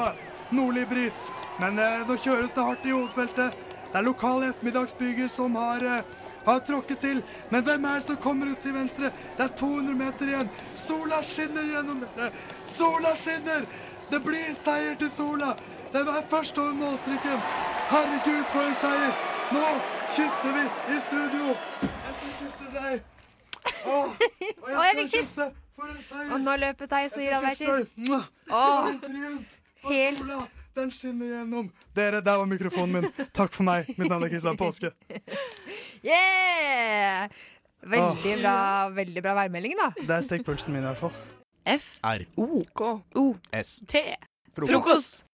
[0.56, 1.26] nordlig bris.
[1.60, 3.66] Men nå kjøres det hardt i hovedfeltet.
[3.90, 5.82] Det er lokale ettermiddagsbyger som har,
[6.46, 7.22] har tråkket til.
[7.50, 9.10] Men hvem er det som kommer ut til venstre?
[9.36, 10.50] Det er 200 meter igjen.
[10.74, 12.30] Sola skinner gjennom dere.
[12.66, 13.66] Sola skinner!
[14.10, 15.52] Det blir seier til Sola.
[15.92, 17.38] Den er først over målstrikken.
[17.90, 19.12] Herregud, for en seier!
[19.54, 19.64] Nå
[20.16, 20.64] kysser vi
[20.96, 21.54] i studio.
[21.82, 23.02] Jeg skal kysse deg.
[23.86, 24.14] Åh,
[24.62, 25.34] og jeg fikk kyss!
[25.80, 26.32] For en seier.
[26.34, 28.30] Og nå løper deg, så gir han kysse kyss.
[28.50, 28.90] Åh,
[29.90, 31.70] helt- den skinner gjennom.
[31.96, 33.28] Dere, der var mikrofonen min.
[33.36, 33.88] Takk for meg.
[33.98, 34.92] Mitt navn er Kristian Påske.
[36.00, 37.28] Yeah!
[37.84, 38.54] Veldig bra,
[38.96, 39.90] veldig bra værmelding, da.
[40.00, 41.12] Det er stekepulsen min i hvert fall.
[41.68, 42.86] F R O K
[43.20, 43.24] O
[43.60, 44.00] S T
[44.56, 45.26] Frokost.